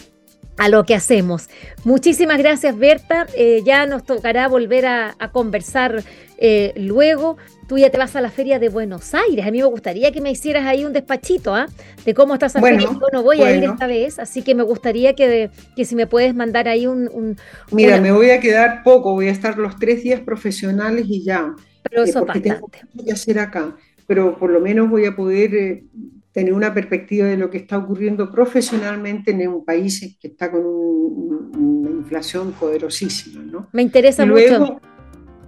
a 0.56 0.68
lo 0.68 0.84
que 0.84 0.94
hacemos. 0.94 1.48
Muchísimas 1.84 2.38
gracias, 2.38 2.76
Berta. 2.76 3.26
Eh, 3.36 3.62
ya 3.64 3.86
nos 3.86 4.04
tocará 4.04 4.48
volver 4.48 4.86
a, 4.86 5.14
conversar 5.32 6.02
eh, 6.38 6.72
luego. 6.76 7.36
Tú 7.68 7.78
ya 7.78 7.90
te 7.90 7.98
vas 7.98 8.16
a 8.16 8.20
la 8.20 8.30
feria 8.30 8.58
de 8.58 8.68
Buenos 8.68 9.14
Aires. 9.14 9.46
A 9.46 9.50
mí 9.50 9.58
me 9.58 9.64
gustaría 9.64 10.10
que 10.10 10.20
me 10.20 10.30
hicieras 10.30 10.66
ahí 10.66 10.84
un 10.84 10.92
despachito 10.92 11.54
¿ah? 11.54 11.66
de 12.04 12.14
cómo 12.14 12.34
estás 12.34 12.52
feria. 12.54 12.80
Yo 12.80 13.00
no 13.12 13.22
voy 13.22 13.40
a 13.42 13.56
ir 13.56 13.64
esta 13.64 13.86
vez, 13.86 14.18
así 14.18 14.42
que 14.42 14.54
me 14.54 14.64
gustaría 14.64 15.14
que, 15.14 15.50
que 15.76 15.84
si 15.84 15.94
me 15.94 16.06
puedes 16.06 16.34
mandar 16.34 16.68
ahí 16.68 16.86
un... 16.86 17.36
Mira, 17.70 18.00
me 18.00 18.10
voy 18.10 18.30
a 18.30 18.40
quedar 18.40 18.82
poco, 18.82 19.12
voy 19.12 19.28
a 19.28 19.32
estar 19.32 19.56
los 19.56 19.76
tres 19.76 20.02
días 20.02 20.20
profesionales 20.20 21.06
y 21.08 21.22
ya. 21.22 21.54
Pero 21.88 22.04
eso 22.04 22.26
eh, 22.34 22.40
Tengo 22.40 22.70
que 23.04 23.12
hacer 23.12 23.38
acá, 23.38 23.76
pero 24.06 24.38
por 24.38 24.50
lo 24.50 24.60
menos 24.60 24.90
voy 24.90 25.06
a 25.06 25.14
poder 25.14 25.84
tener 26.32 26.52
una 26.52 26.72
perspectiva 26.72 27.26
de 27.26 27.36
lo 27.36 27.50
que 27.50 27.58
está 27.58 27.78
ocurriendo 27.78 28.30
profesionalmente 28.30 29.32
en 29.32 29.48
un 29.48 29.64
país 29.64 30.16
que 30.20 30.28
está 30.28 30.50
con 30.50 30.64
una 30.64 31.90
inflación 31.90 32.52
poderosísima. 32.52 33.42
¿no? 33.42 33.68
Me 33.72 33.82
interesa 33.82 34.24
luego, 34.24 34.80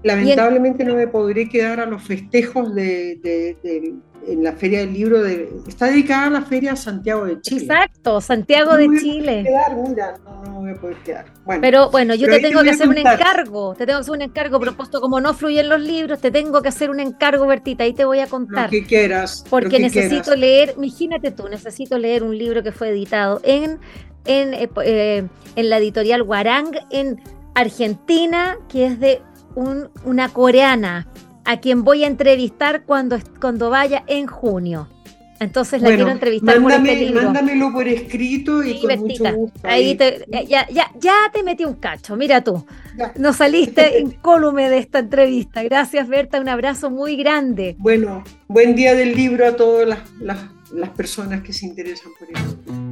Lamentablemente 0.02 0.84
no 0.84 0.96
me 0.96 1.06
podré 1.06 1.48
quedar 1.48 1.80
a 1.80 1.86
los 1.86 2.02
festejos 2.02 2.74
de, 2.74 3.96
en 4.26 4.44
la 4.44 4.52
Feria 4.52 4.80
del 4.80 4.92
Libro, 4.92 5.22
de, 5.22 5.48
está 5.66 5.86
dedicada 5.86 6.26
a 6.26 6.30
la 6.30 6.42
Feria 6.42 6.76
Santiago 6.76 7.24
de 7.24 7.40
Chile. 7.40 7.62
Exacto, 7.62 8.20
Santiago 8.20 8.76
de 8.76 8.88
Chile. 8.98 9.42
Quedar, 9.44 9.76
mira, 9.76 10.18
no, 10.24 10.42
no, 10.44 10.60
me 10.60 10.70
voy 10.70 10.70
a 10.70 10.80
poder 10.80 10.96
quedar. 10.98 11.26
pero 11.60 11.90
bueno, 11.90 12.14
yo 12.14 12.28
te 12.28 12.40
tengo 12.40 12.62
que 12.62 12.70
hacer 12.70 12.88
un 12.88 12.98
encargo, 12.98 13.74
te 13.74 13.86
tengo 13.86 13.98
que 13.98 14.02
hacer 14.02 14.14
un 14.14 14.22
encargo 14.22 14.60
propuesto 14.60 15.00
como 15.00 15.20
no 15.20 15.34
fluyen 15.34 15.68
los 15.68 15.80
libros, 15.80 16.20
te 16.20 16.30
tengo 16.30 16.62
que 16.62 16.68
hacer 16.68 16.90
un 16.90 17.00
encargo, 17.00 17.46
Bertita, 17.46 17.84
ahí 17.84 17.94
te 17.94 18.04
voy 18.04 18.20
a 18.20 18.26
contar. 18.26 18.66
Lo 18.66 18.70
que 18.70 18.84
quieras. 18.84 19.44
Porque 19.48 19.78
necesito 19.78 20.36
leer, 20.36 20.74
imagínate 20.76 21.30
tú, 21.30 21.48
necesito 21.48 21.98
leer 21.98 22.22
un 22.22 22.36
libro 22.36 22.62
que 22.62 22.72
fue 22.72 22.90
editado 22.90 23.40
en, 23.42 23.78
en, 24.24 24.54
eh, 24.54 24.70
eh, 24.84 25.26
en 25.56 25.70
la 25.70 25.78
editorial 25.78 26.22
Guarang 26.22 26.70
en 26.90 27.20
Argentina, 27.54 28.56
que 28.68 28.86
es 28.86 29.00
de 29.00 29.20
un, 29.54 29.90
una 30.04 30.28
coreana 30.28 31.06
a 31.44 31.60
quien 31.60 31.84
voy 31.84 32.04
a 32.04 32.06
entrevistar 32.06 32.84
cuando, 32.84 33.18
cuando 33.40 33.70
vaya 33.70 34.04
en 34.06 34.26
junio. 34.26 34.88
Entonces 35.42 35.82
la 35.82 35.88
quiero 35.88 36.08
entrevistar 36.08 36.62
por 36.62 36.70
este 36.70 36.96
libro. 36.96 37.22
Mándamelo 37.24 37.72
por 37.72 37.88
escrito 37.88 38.62
y 38.62 38.80
con 38.80 39.00
mucho 39.00 39.34
gusto. 39.34 39.60
Ahí, 39.64 39.96
te, 39.96 40.24
ya, 40.30 40.68
ya, 40.68 40.92
ya, 41.00 41.14
te 41.32 41.42
metí 41.42 41.64
un 41.64 41.74
cacho, 41.74 42.14
mira 42.16 42.44
tú. 42.44 42.64
No 43.16 43.32
saliste 43.32 43.98
incólume 44.00 44.70
de 44.70 44.78
esta 44.78 45.00
entrevista. 45.00 45.64
Gracias, 45.64 46.06
Berta, 46.06 46.40
un 46.40 46.48
abrazo 46.48 46.90
muy 46.90 47.16
grande. 47.16 47.74
Bueno, 47.78 48.22
buen 48.46 48.76
día 48.76 48.94
del 48.94 49.16
libro 49.16 49.44
a 49.48 49.56
todas 49.56 49.88
las, 49.88 49.98
las, 50.20 50.38
las 50.72 50.90
personas 50.90 51.42
que 51.42 51.52
se 51.52 51.66
interesan 51.66 52.12
por 52.20 52.28
eso. 52.30 52.91